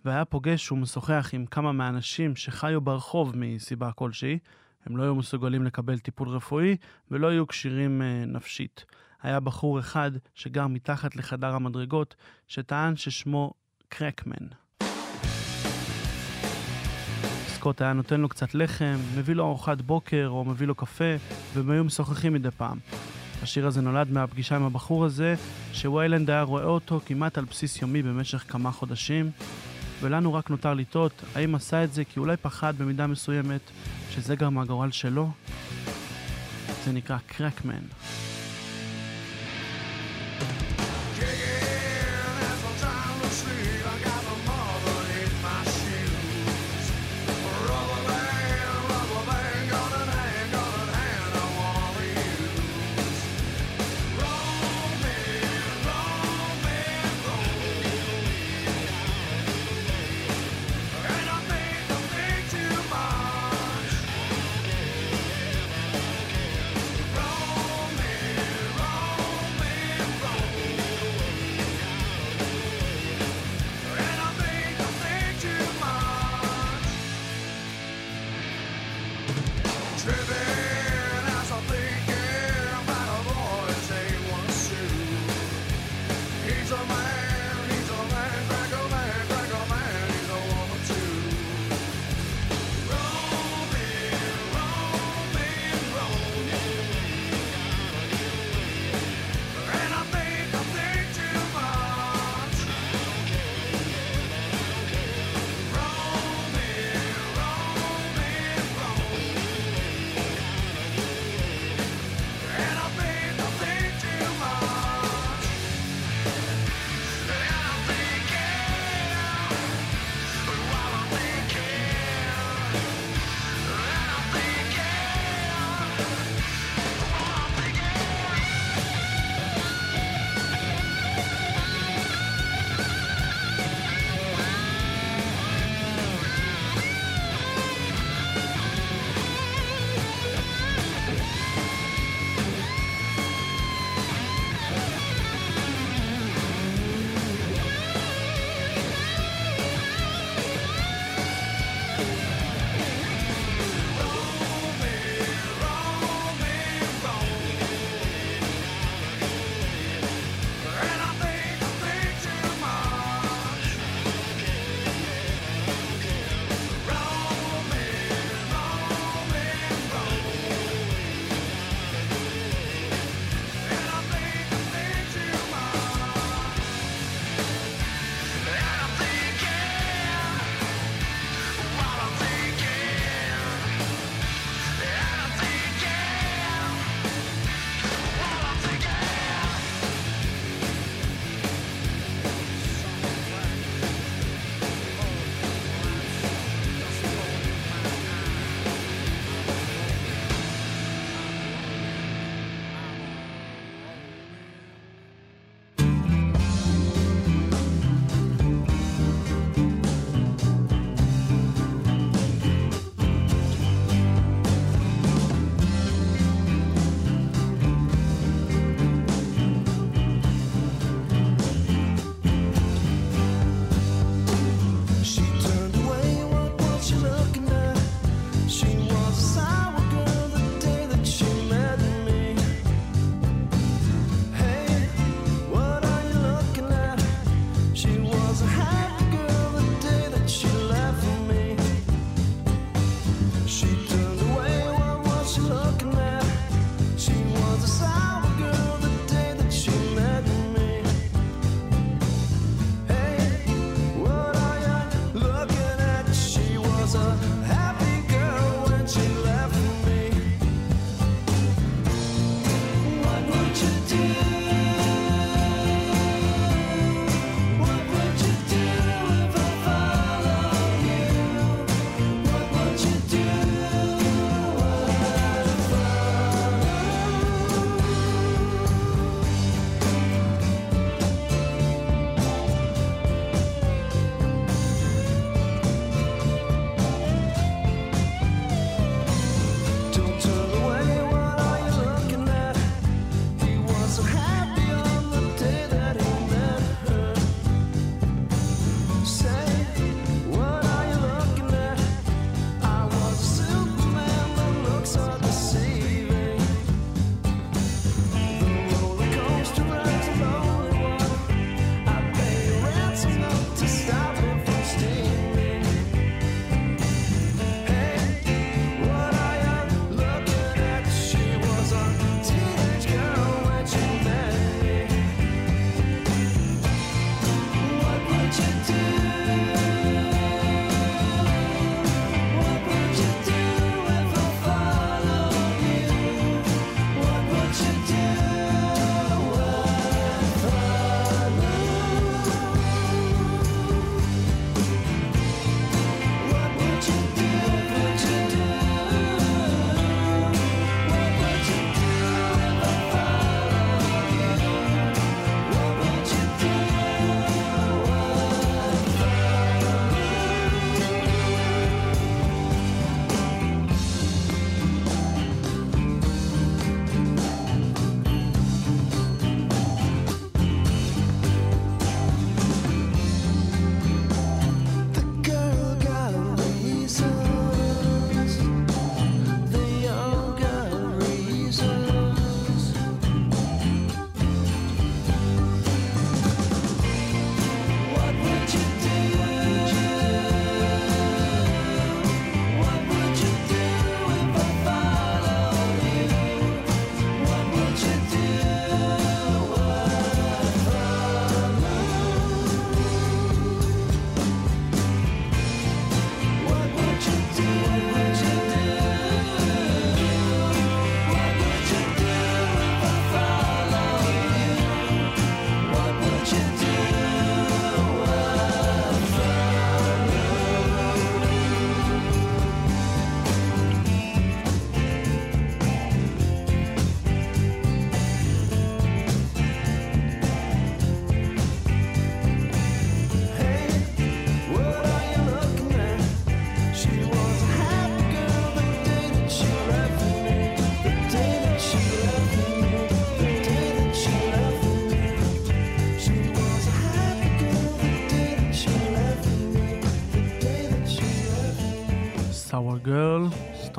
והיה 0.06 0.26
פוגש 0.26 0.72
ומשוחח 0.72 1.30
עם 1.34 1.46
כמה 1.46 1.72
מהאנשים 1.72 2.36
שחיו 2.36 2.82
ברחוב 2.82 3.32
מסיבה 3.36 3.92
כלשהי. 3.92 4.40
הם 4.86 4.98
לא 4.98 5.04
היו 5.04 5.16
מסוגלים 5.16 5.64
לקבל 5.64 6.00
טיפול 6.00 6.30
רפואי 6.30 6.78
ולא 7.12 7.28
היו 7.28 7.48
כשירים 7.48 8.02
אה, 8.02 8.24
נפשית. 8.28 8.86
היה 9.22 9.40
בחור 9.40 9.80
אחד 9.80 10.12
שגר 10.34 10.68
מתחת 10.68 11.16
לחדר 11.16 11.56
המדרגות, 11.56 12.16
שטען 12.48 12.96
ששמו 12.96 13.54
קרקמן. 13.90 14.65
סקוט 17.66 17.82
היה 17.82 17.94
נותן 17.94 18.22
לו 18.22 18.30
קצת 18.30 18.56
לחם, 18.56 18.96
מביא 19.18 19.36
לו 19.36 19.46
ארוחת 19.46 19.82
בוקר 19.82 20.28
או 20.30 20.46
מביא 20.46 20.68
לו 20.68 20.76
קפה, 20.76 21.16
והם 21.54 21.70
היו 21.70 21.84
משוחחים 21.84 22.34
מדי 22.34 22.52
פעם. 22.52 22.78
השיר 23.44 23.68
הזה 23.68 23.82
נולד 23.82 24.12
מהפגישה 24.12 24.56
עם 24.56 24.64
הבחור 24.64 25.06
הזה, 25.06 25.36
שוויילנד 25.74 26.30
היה 26.30 26.42
רואה 26.42 26.64
אותו 26.64 27.00
כמעט 27.06 27.38
על 27.38 27.46
בסיס 27.46 27.82
יומי 27.82 28.02
במשך 28.02 28.44
כמה 28.48 28.72
חודשים, 28.72 29.32
ולנו 30.02 30.34
רק 30.34 30.50
נותר 30.50 30.74
לטעות 30.74 31.24
האם 31.36 31.56
עשה 31.56 31.84
את 31.84 31.94
זה 31.94 32.04
כי 32.04 32.20
אולי 32.20 32.38
פחד 32.38 32.74
במידה 32.78 33.08
מסוימת 33.08 33.62
שזה 34.12 34.36
גם 34.36 34.58
הגורל 34.58 34.92
שלו? 34.92 35.32
זה 36.86 36.92
נקרא 36.92 37.18
קרקמן. 37.28 37.82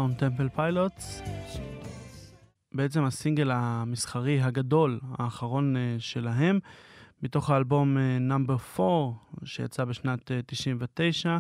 Stone 0.07 0.21
Temple 0.21 0.59
Pilots. 0.59 1.29
בעצם 2.75 3.05
הסינגל 3.05 3.51
המסחרי 3.51 4.41
הגדול, 4.41 5.01
האחרון 5.19 5.77
אה, 5.77 5.97
שלהם, 5.99 6.59
מתוך 7.23 7.51
האלבום 7.51 7.99
Number 8.21 8.57
4, 8.79 9.13
שיצא 9.45 9.85
בשנת 9.85 10.33
אה, 10.33 10.41
99. 10.47 11.39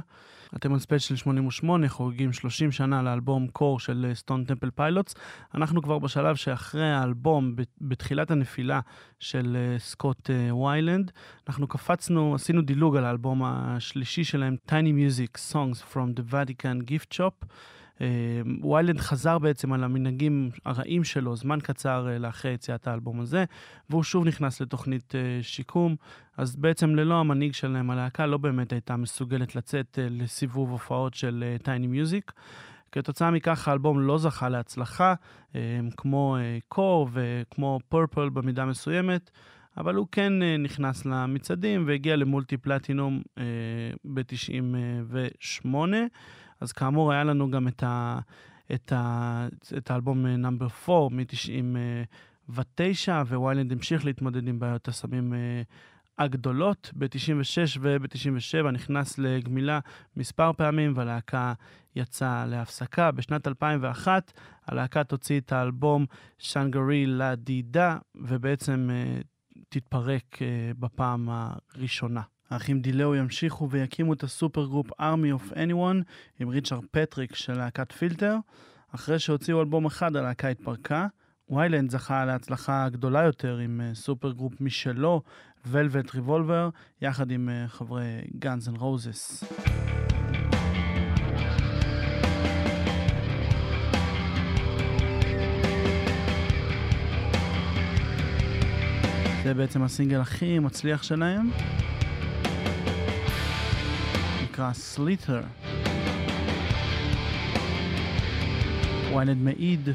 אתם 0.57 0.73
על 0.73 0.79
ספיישל 0.79 1.17
88, 1.17 1.89
חוגגים 1.89 2.33
30 2.33 2.73
שנה 2.73 3.03
לאלבום 3.03 3.49
Core 3.49 3.81
של 3.81 4.11
Stone 4.15 4.45
Temple 4.45 4.71
Pilots. 4.71 5.15
אנחנו 5.55 5.83
כבר 5.83 5.99
בשלב 5.99 6.37
שאחרי 6.37 6.93
האלבום, 6.93 7.55
בתחילת 7.81 8.31
הנפילה 8.31 8.81
של 9.21 9.57
אה, 9.57 9.79
סקוט 9.79 10.31
אה, 10.31 10.57
ויילנד, 10.57 11.11
אנחנו 11.49 11.67
קפצנו, 11.67 12.35
עשינו 12.35 12.63
דילוג 12.63 12.97
על 12.97 13.05
האלבום 13.05 13.43
השלישי 13.45 14.25
שלהם, 14.25 14.57
Tiny 14.69 14.73
Music 14.73 15.53
Songs 15.53 15.95
from 15.95 16.21
the 16.21 16.33
Vatican 16.33 16.91
Gift 16.91 17.17
Shop. 17.17 17.47
אה, 18.01 18.07
ויילנד 18.71 19.01
חזר 19.01 19.39
בעצם 19.39 19.73
על 19.73 19.85
המנהגים 19.85 20.51
הרעים 20.65 21.05
שלו 21.05 21.37
זמן 21.37 21.59
קצר 21.63 22.09
אה, 22.09 22.19
לאחרי 22.19 22.53
יציאת 22.53 22.87
האלבום 22.87 23.21
הזה, 23.21 23.45
והוא 23.91 24.03
שוב 24.03 24.25
נכנס 24.25 24.61
לתוכנית 24.61 25.15
אה, 25.15 25.39
שיקום, 25.43 25.97
אז 26.37 26.57
בעצם 26.57 26.95
ללא 26.95 27.15
המנהיג 27.15 27.53
שלהם 27.53 27.91
הלהקה 27.91 28.27
לא 28.27 28.39
באמת 28.39 28.73
הייתה 28.73 28.97
מסוגלת 28.97 29.57
לצאת 29.57 29.99
לסיבוב 30.11 30.71
הופעות 30.71 31.15
של 31.15 31.57
טייני 31.63 31.87
מיוזיק. 31.87 32.33
כתוצאה 32.93 33.31
מכך 33.31 33.69
האלבום 33.69 34.01
לא 34.01 34.19
זכה 34.19 34.49
להצלחה, 34.49 35.15
כמו 35.97 36.37
קור 36.69 37.09
וכמו 37.13 37.81
פורפל 37.89 38.29
במידה 38.29 38.65
מסוימת, 38.65 39.31
אבל 39.77 39.95
הוא 39.95 40.07
כן 40.13 40.33
נכנס 40.59 41.07
למצעדים 41.07 41.85
והגיע 41.87 42.17
למולטי 42.17 42.57
פלטינום 42.57 43.23
אה, 43.39 43.45
ב-98. 44.05 45.69
אז 46.61 46.73
כאמור, 46.73 47.13
היה 47.13 47.25
לנו 47.25 47.51
גם 47.51 47.69
את, 47.69 47.83
ה, 47.83 48.19
את, 48.75 48.93
ה, 48.93 49.49
את 49.77 49.91
האלבום 49.91 50.27
נאמבר 50.27 50.67
4 50.89 51.15
מ-99, 51.17 53.11
וויילנד 53.29 53.73
המשיך 53.73 54.05
להתמודד 54.05 54.49
עם 54.49 54.59
בעיות 54.59 54.89
הסמים 54.89 55.35
אה, 55.35 55.63
הגדולות. 56.19 56.91
ב-96 56.97 57.79
וב-97 57.81 58.71
נכנס 58.71 59.19
לגמילה 59.19 59.81
מספר 60.17 60.53
פעמים, 60.53 60.93
והלהקה 60.97 61.53
יצאה 61.97 62.47
להפסקה. 62.47 63.11
בשנת 63.11 63.49
2001 63.49 64.33
הלהקה 64.67 65.05
תוציא 65.05 65.41
את 65.41 65.53
האלבום 65.53 66.07
שאנגרי 66.39 67.07
לה 67.07 67.35
דידה, 67.35 67.99
ובעצם 68.15 68.91
אה, 68.93 69.21
תתפרק 69.69 70.43
אה, 70.43 70.71
בפעם 70.79 71.29
הראשונה. 71.31 72.23
האחים 72.51 72.81
דיליאו 72.81 73.15
ימשיכו 73.15 73.71
ויקימו 73.71 74.13
את 74.13 74.23
ה-supergroup 74.23 74.91
Army 74.91 75.53
of 75.53 75.53
Anyone 75.53 76.03
עם 76.41 76.49
ריצ'רד 76.49 76.85
פטריק 76.91 77.35
של 77.35 77.59
להקת 77.59 77.93
פילטר. 77.93 78.37
אחרי 78.95 79.19
שהוציאו 79.19 79.61
אלבום 79.61 79.87
אחד, 79.87 80.17
הלהקה 80.17 80.49
התפרקה. 80.49 81.07
ויילנד 81.51 81.91
זכה 81.91 82.25
להצלחה 82.25 82.89
גדולה 82.89 83.23
יותר 83.23 83.57
עם 83.57 83.81
אה, 83.81 83.95
supergroup 83.95 84.61
משלו, 84.61 85.23
Velvet 85.67 86.15
Revolver, 86.15 86.69
יחד 87.03 87.31
עם 87.31 87.49
אה, 87.49 87.69
חברי 87.69 88.05
Guns 88.39 88.69
N' 88.69 88.79
Roses. 88.79 89.45
זה 99.45 99.55
בעצם 99.55 99.83
הסינגל 99.83 100.21
הכי 100.21 100.59
מצליח 100.59 101.03
שלהם. 101.03 101.51
נקרא 104.57 104.73
Slither. 104.73 105.41
ויילנד 109.15 109.37
מעיד 109.37 109.89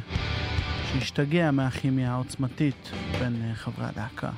שהשתגע 0.85 1.51
מהכימיה 1.51 2.11
העוצמתית 2.11 2.91
בין 3.19 3.41
אה, 3.49 3.55
חברי 3.55 3.85
הלהקה. 3.85 4.29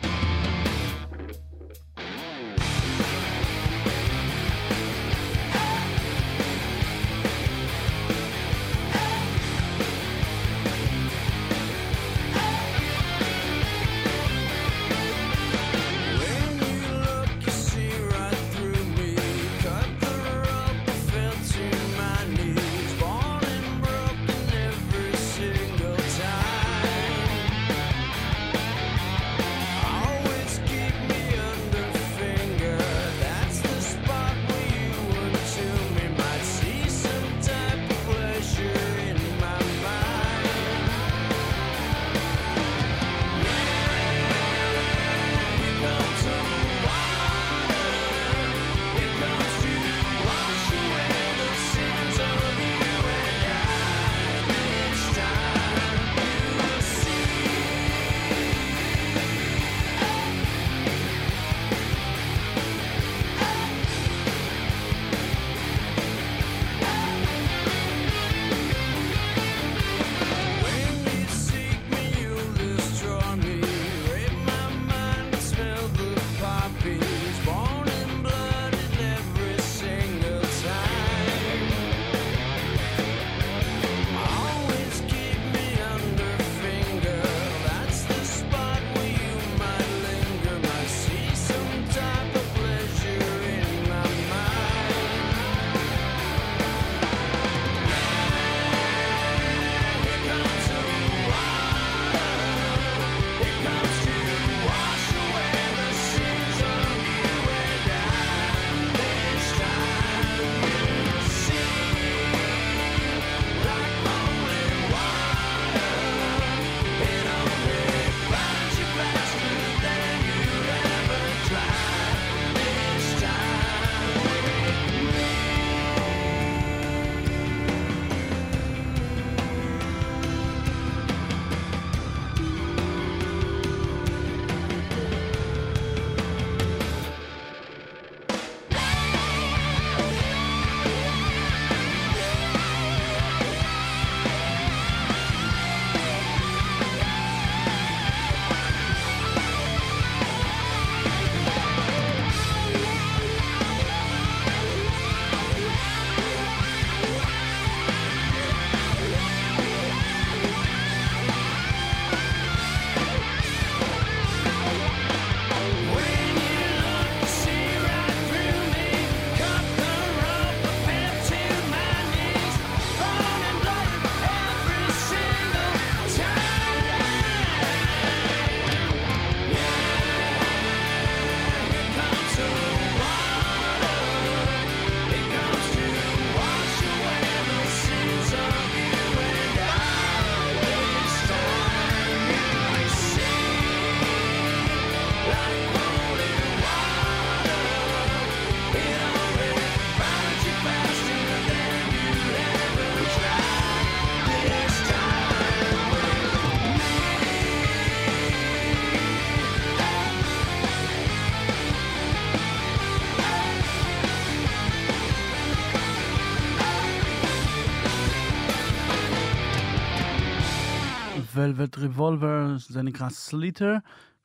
Velvet 221.43 221.77
Revolver, 221.77 222.55
זה 222.57 222.81
נקרא 222.81 223.09
Slither. 223.09 223.75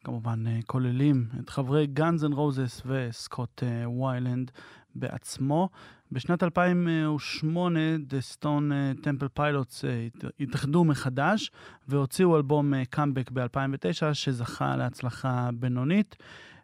כמובן 0.04 0.44
אה, 0.46 0.58
כוללים 0.66 1.26
את 1.40 1.50
חברי 1.50 1.86
Guns 1.86 2.24
N' 2.24 2.34
Roses 2.34 2.82
וסקוט 2.86 3.62
אה, 3.62 3.90
ויילנד 3.90 4.50
בעצמו. 4.94 5.68
בשנת 6.12 6.42
2008 6.42 7.80
The 8.10 8.36
Stone 8.36 8.46
אה, 8.72 8.92
Temple 9.02 9.38
Pilots 9.38 9.84
הת- 9.86 10.24
התאחדו 10.40 10.84
מחדש 10.84 11.50
והוציאו 11.88 12.36
אלבום 12.36 12.84
קאמבק 12.90 13.30
ב-2009 13.32 14.14
שזכה 14.14 14.76
להצלחה 14.76 15.50
בינונית. 15.54 16.16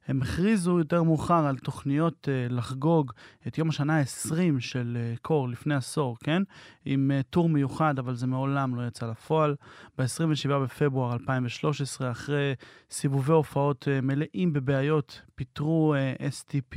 הם 0.09 0.23
הכריזו 0.23 0.79
יותר 0.79 1.03
מאוחר 1.03 1.47
על 1.47 1.59
תוכניות 1.59 2.29
אה, 2.29 2.47
לחגוג 2.51 3.13
את 3.47 3.59
יום 3.59 3.69
השנה 3.69 3.99
ה-20 3.99 4.61
של 4.61 4.97
אה, 5.01 5.15
Core 5.23 5.49
לפני 5.49 5.75
עשור, 5.75 6.17
כן? 6.25 6.43
עם 6.85 7.11
אה, 7.15 7.21
טור 7.23 7.49
מיוחד, 7.49 7.99
אבל 7.99 8.15
זה 8.15 8.27
מעולם 8.27 8.75
לא 8.75 8.87
יצא 8.87 9.07
לפועל. 9.07 9.55
ב-27 9.99 10.49
בפברואר 10.49 11.13
2013, 11.13 12.11
אחרי 12.11 12.55
סיבובי 12.91 13.33
הופעות 13.33 13.89
מלאים 14.03 14.53
בבעיות, 14.53 15.23
פיטרו 15.35 15.95
STP 16.19 16.77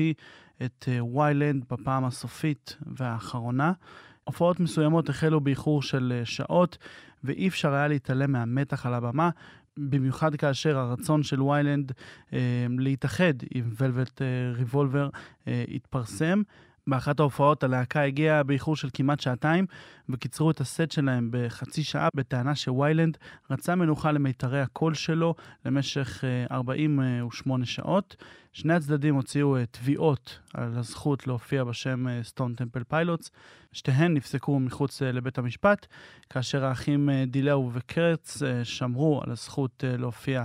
את 0.65 0.89
ויילנד 1.15 1.63
בפעם 1.69 2.05
הסופית 2.05 2.77
והאחרונה. 2.95 3.71
הופעות 4.23 4.59
מסוימות 4.59 5.09
החלו 5.09 5.41
באיחור 5.41 5.81
של 5.81 6.21
שעות, 6.23 6.77
ואי 7.23 7.47
אפשר 7.47 7.73
היה 7.73 7.87
להתעלם 7.87 8.31
מהמתח 8.31 8.85
על 8.85 8.93
הבמה, 8.93 9.29
במיוחד 9.77 10.35
כאשר 10.35 10.77
הרצון 10.77 11.23
של 11.23 11.41
ויילנד 11.41 11.91
אה, 12.33 12.39
להתאחד 12.77 13.33
עם 13.53 13.69
ולווט 13.77 14.21
אה, 14.21 14.27
ריבולבר 14.55 15.09
אה, 15.47 15.63
התפרסם. 15.75 16.41
באחת 16.87 17.19
ההופעות 17.19 17.63
הלהקה 17.63 18.01
הגיעה 18.01 18.43
באיחור 18.43 18.75
של 18.75 18.89
כמעט 18.93 19.19
שעתיים 19.19 19.65
וקיצרו 20.09 20.51
את 20.51 20.61
הסט 20.61 20.91
שלהם 20.91 21.29
בחצי 21.31 21.83
שעה 21.83 22.09
בטענה 22.15 22.55
שוויילנד 22.55 23.17
רצה 23.51 23.75
מנוחה 23.75 24.11
למיתרי 24.11 24.61
הקול 24.61 24.93
שלו 24.93 25.35
למשך 25.65 26.23
אה, 26.23 26.55
48 26.55 27.65
שעות. 27.65 28.15
שני 28.53 28.73
הצדדים 28.73 29.15
הוציאו 29.15 29.57
אה, 29.57 29.65
תביעות 29.65 30.39
על 30.53 30.77
הזכות 30.77 31.27
להופיע 31.27 31.63
בשם 31.63 32.05
סטון 32.23 32.53
טמפל 32.53 32.83
פיילוטס. 32.83 33.31
שתיהן 33.71 34.13
נפסקו 34.13 34.59
מחוץ 34.59 35.01
אה, 35.01 35.11
לבית 35.11 35.37
המשפט, 35.37 35.87
כאשר 36.29 36.65
האחים 36.65 37.09
אה, 37.09 37.23
דיליאו 37.27 37.69
וקרץ 37.73 38.43
אה, 38.43 38.65
שמרו 38.65 39.21
על 39.23 39.31
הזכות 39.31 39.83
אה, 39.83 39.97
להופיע 39.97 40.43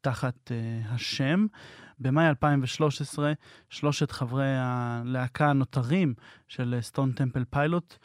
תחת 0.00 0.52
אה, 0.52 0.94
השם. 0.94 1.46
במאי 1.98 2.28
2013, 2.28 3.32
שלושת 3.70 4.10
חברי 4.10 4.56
הלהקה 4.56 5.50
הנותרים 5.50 6.14
של 6.48 6.78
סטון 6.80 7.12
טמפל 7.12 7.44
פיילוט 7.50 7.98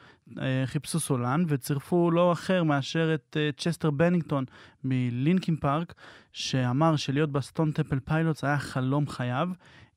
חיפשו 0.66 1.00
סולן 1.00 1.44
וצירפו 1.48 2.12
לא 2.12 2.32
אחר 2.32 2.64
מאשר 2.64 3.14
את 3.14 3.38
אה, 3.40 3.50
צ'סטר 3.58 3.92
בנינגטון 3.92 4.46
מלינקין 4.84 5.56
פארק, 5.56 5.94
שאמר 6.34 6.96
שלהיות 6.96 7.32
בסטון 7.32 7.72
טמפל 7.72 8.00
פיילוט 8.00 8.44
היה 8.44 8.58
חלום 8.58 9.08
חייו. 9.08 9.50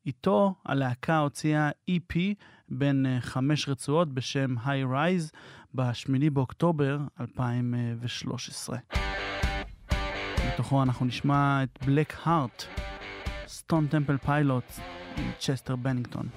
איתו 0.05 0.55
הלהקה 0.65 1.17
הוציאה 1.17 1.69
EP 1.91 2.15
בין 2.69 3.05
אה, 3.05 3.21
חמש 3.21 3.69
רצועות 3.69 4.13
בשם 4.13 4.55
High 4.65 4.83
Rise 4.83 5.31
ב-8 5.73 6.29
באוקטובר 6.33 6.99
2013. 7.19 8.77
בתוכו 10.53 10.83
אנחנו 10.83 11.05
נשמע 11.05 11.63
את 11.63 11.79
Black 11.85 12.13
Heart, 12.23 12.65
סטון 13.63 13.87
טמפל 13.87 14.17
פיילוט 14.17 14.63
צ'סטר 15.39 15.75
בנינגטון. 15.75 16.27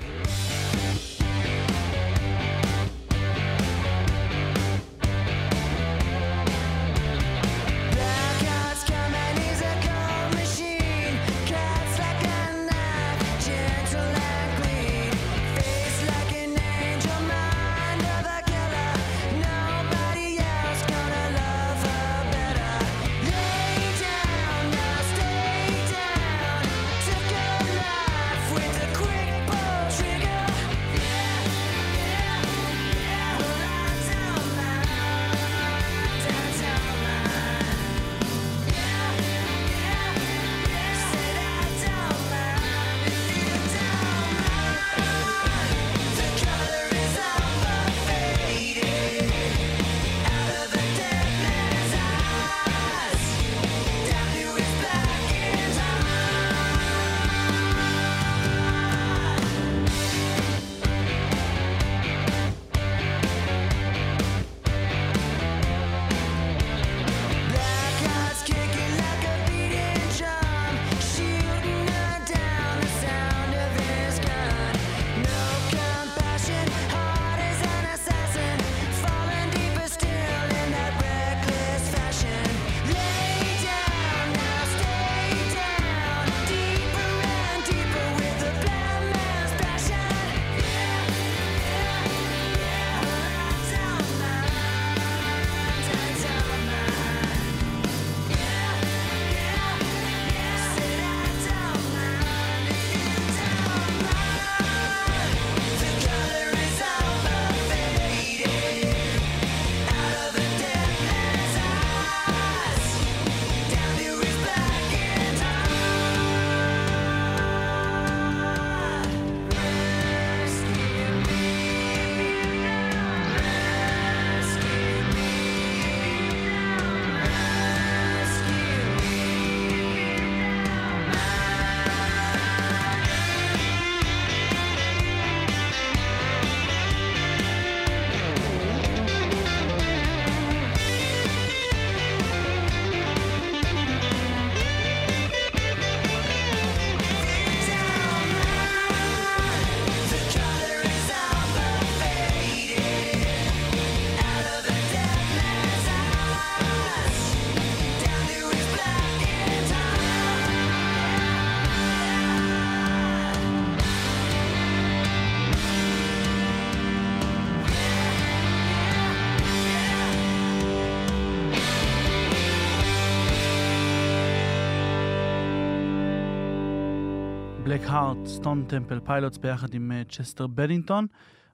Black 177.66 177.80
Heart, 177.84 178.26
סטון 178.26 178.64
טמפל 178.68 179.00
פיילוטס 179.00 179.38
ביחד 179.38 179.74
עם 179.74 179.92
צ'סטר 180.08 180.46
בנינגטון. 180.46 181.06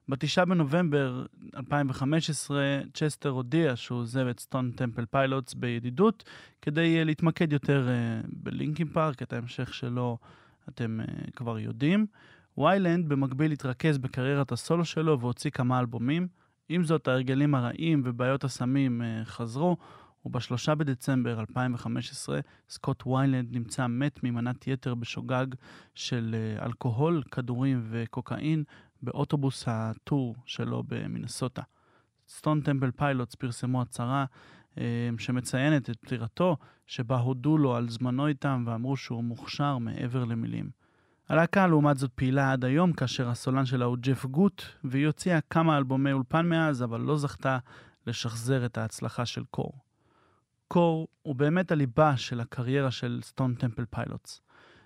בתשעה 0.09 0.45
בנובמבר 0.45 1.25
2015 1.57 2.81
צ'סטר 2.93 3.29
הודיע 3.29 3.75
שהוא 3.75 3.99
עוזב 3.99 4.27
את 4.27 4.39
סטון 4.39 4.71
טמפל 4.71 5.05
פיילוטס 5.05 5.53
בידידות 5.53 6.23
כדי 6.61 6.97
אה, 6.99 7.03
להתמקד 7.03 7.53
יותר 7.53 7.87
אה, 7.89 8.21
בלינקין 8.33 8.87
פארק, 8.87 9.21
את 9.21 9.33
ההמשך 9.33 9.73
שלו 9.73 10.17
אתם 10.69 10.99
אה, 10.99 11.05
כבר 11.35 11.59
יודעים. 11.59 12.05
ויילנד 12.57 13.09
במקביל 13.09 13.51
התרכז 13.51 13.97
בקריירת 13.97 14.51
הסולו 14.51 14.85
שלו 14.85 15.19
והוציא 15.19 15.51
כמה 15.51 15.79
אלבומים. 15.79 16.27
עם 16.69 16.83
זאת, 16.83 17.07
ההרגלים 17.07 17.55
הרעים 17.55 18.01
ובעיות 18.05 18.43
הסמים 18.43 19.01
חזרו, 19.23 19.77
ובשלושה 20.25 20.75
בדצמבר 20.75 21.39
2015 21.39 22.39
סקוט 22.69 23.07
ויילנד 23.07 23.47
נמצא 23.51 23.87
מת 23.87 24.23
ממנת 24.23 24.67
יתר 24.67 24.95
בשוגג 24.95 25.45
של 25.95 26.35
אה, 26.35 26.65
אלכוהול, 26.65 27.23
כדורים 27.31 27.87
וקוקאין 27.89 28.63
באוטובוס 29.01 29.63
הטור 29.67 30.35
שלו 30.45 30.83
במינסוטה. 30.87 31.61
סטון 32.27 32.61
טמפל 32.61 32.91
פיילוטס 32.91 33.35
פרסמו 33.35 33.81
הצהרה 33.81 34.25
אה, 34.77 35.09
שמציינת 35.17 35.89
את 35.89 35.97
פטירתו, 35.97 36.57
שבה 36.87 37.17
הודו 37.17 37.57
לו 37.57 37.75
על 37.75 37.89
זמנו 37.89 38.27
איתם 38.27 38.63
ואמרו 38.67 38.97
שהוא 38.97 39.23
מוכשר 39.23 39.77
מעבר 39.77 40.25
למילים. 40.25 40.69
הלהקה 41.29 41.67
לעומת 41.67 41.97
זאת 41.97 42.11
פעילה 42.15 42.51
עד 42.51 42.65
היום, 42.65 42.93
כאשר 42.93 43.29
הסולן 43.29 43.65
שלה 43.65 43.85
הוא 43.85 43.97
ג'ף 43.99 44.25
גוט, 44.25 44.63
והיא 44.83 45.07
הוציאה 45.07 45.41
כמה 45.41 45.77
אלבומי 45.77 46.11
אולפן 46.11 46.49
מאז, 46.49 46.83
אבל 46.83 47.01
לא 47.01 47.17
זכתה 47.17 47.57
לשחזר 48.07 48.65
את 48.65 48.77
ההצלחה 48.77 49.25
של 49.25 49.43
Core. 49.51 49.82
Core 50.73 51.07
הוא 51.21 51.35
באמת 51.35 51.71
הליבה 51.71 52.17
של 52.17 52.39
הקריירה 52.39 52.91
של 52.91 53.19
סטון 53.23 53.55
טמפל 53.55 53.85
פיילוטס. 53.85 54.41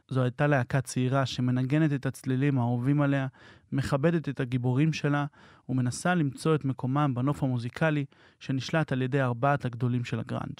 זו 0.07 0.21
הייתה 0.21 0.47
להקה 0.47 0.81
צעירה 0.81 1.25
שמנגנת 1.25 1.93
את 1.93 2.05
הצלילים 2.05 2.59
האהובים 2.59 3.01
עליה, 3.01 3.27
מכבדת 3.71 4.29
את 4.29 4.39
הגיבורים 4.39 4.93
שלה, 4.93 5.25
ומנסה 5.69 6.15
למצוא 6.15 6.55
את 6.55 6.65
מקומם 6.65 7.11
בנוף 7.15 7.43
המוזיקלי 7.43 8.05
שנשלט 8.39 8.91
על 8.91 9.01
ידי 9.01 9.21
ארבעת 9.21 9.65
הגדולים 9.65 10.03
של 10.03 10.19
הגראנג'. 10.19 10.59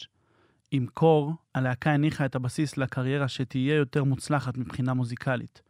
עם 0.72 0.86
Core, 0.94 1.34
הלהקה 1.56 1.92
הניחה 1.92 2.26
את 2.26 2.36
הבסיס 2.36 2.78
לקריירה 2.78 3.28
שתהיה 3.28 3.76
יותר 3.76 4.04
מוצלחת 4.04 4.58
מבחינה 4.58 4.94
מוזיקלית. 4.94 5.62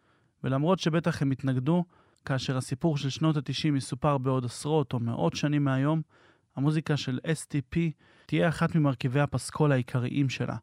ולמרות 0.43 0.79
שבטח 0.79 1.21
הם 1.21 1.31
התנגדו, 1.31 1.84
כאשר 2.25 2.57
הסיפור 2.57 2.97
של 2.97 3.09
שנות 3.09 3.38
ה-90 3.38 3.77
יסופר 3.77 4.17
בעוד 4.17 4.45
עשרות 4.45 4.93
או 4.93 4.99
מאות 4.99 5.35
שנים 5.35 5.63
מהיום, 5.63 6.01
המוזיקה 6.55 6.97
של 6.97 7.19
STP 7.25 7.77
תהיה 8.30 8.49
אחת 8.49 8.76
ממרכיבי 8.76 9.20
הפסקול 9.20 9.72
העיקריים 9.72 10.30
שלה. 10.30 10.56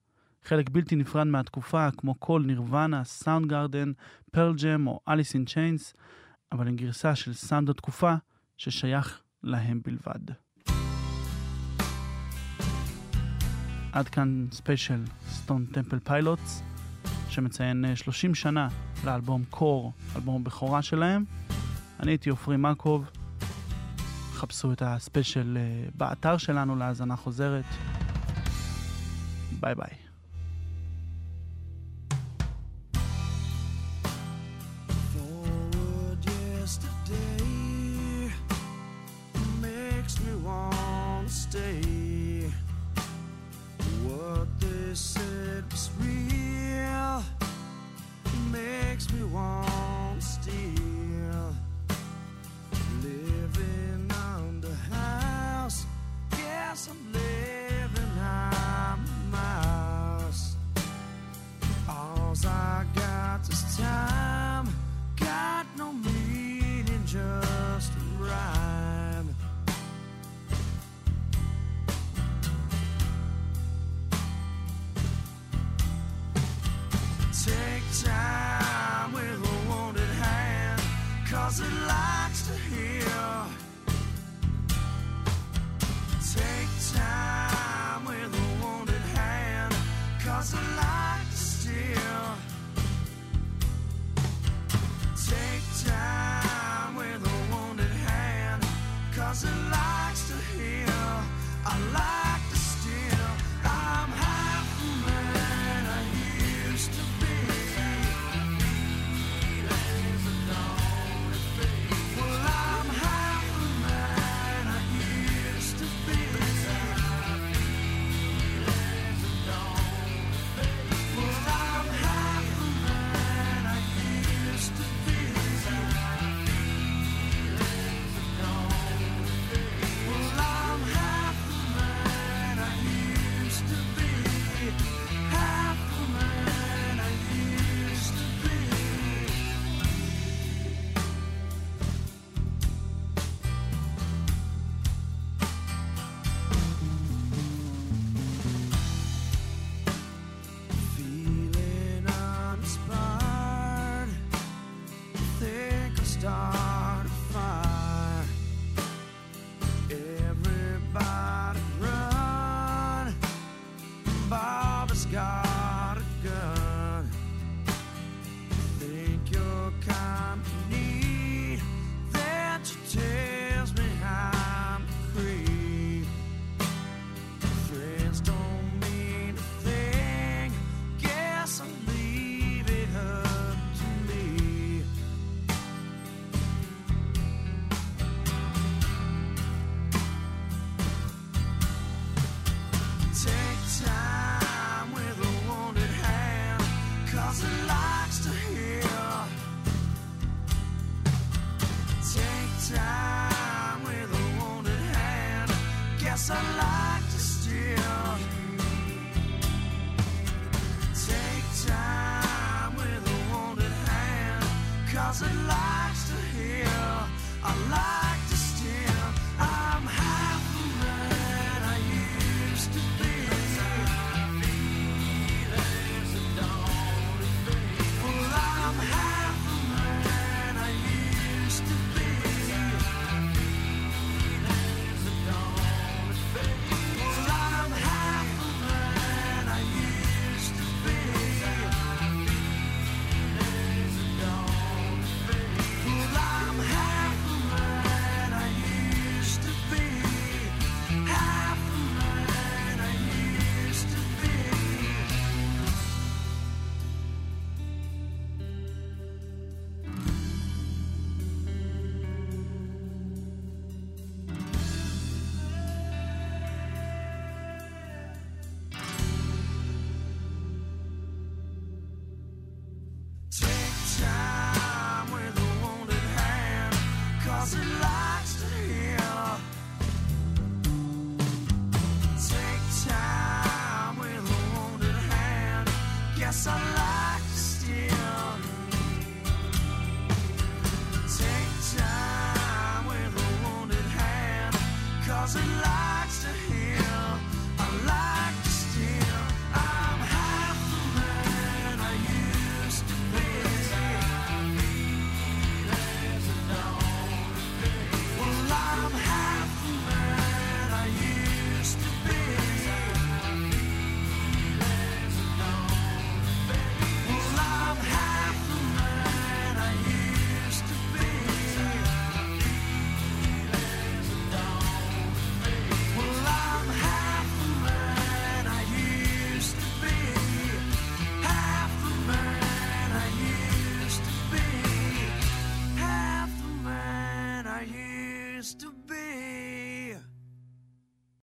חלק 0.43 0.70
בלתי 0.70 0.97
נפרד 0.97 1.27
מהתקופה, 1.27 1.89
כמו 1.97 2.15
כל 2.20 2.43
נירוונה, 2.47 3.05
סאונד 3.05 3.47
גארדן, 3.47 3.93
פרל 4.31 4.55
ג'ם 4.62 4.86
או 4.86 5.01
אליס 5.09 5.35
אין 5.35 5.45
צ'יינס, 5.45 5.95
אבל 6.53 6.69
עם 6.69 6.77
גרסה 6.77 7.15
של 7.15 7.32
סאונד 7.35 7.70
התקופה 7.70 8.15
ששייך 8.57 9.23
להם 9.43 9.81
בלבד. 9.85 10.35
עד 13.93 14.09
כאן 14.09 14.47
ספיישל 14.53 15.05
סטון 15.28 15.66
טמפל 15.66 15.99
פיילוטס, 15.99 16.62
שמציין 17.28 17.85
אה, 17.85 17.97
30 17.97 18.35
שנה 18.35 18.69
לאלבום 19.05 19.45
קור, 19.51 19.93
אלבום 20.16 20.43
הבכורה 20.43 20.82
שלהם. 20.82 21.24
אני 22.01 22.11
הייתי 22.11 22.31
עופרי 22.31 22.57
מקוב, 22.57 23.11
חפשו 24.44 24.72
את 24.72 24.82
הספיישל 24.86 25.58
אה, 25.60 25.88
באתר 25.94 26.36
שלנו 26.36 26.76
להאזנה 26.76 27.16
חוזרת. 27.16 27.64
ביי 29.60 29.74
ביי. 29.74 30.03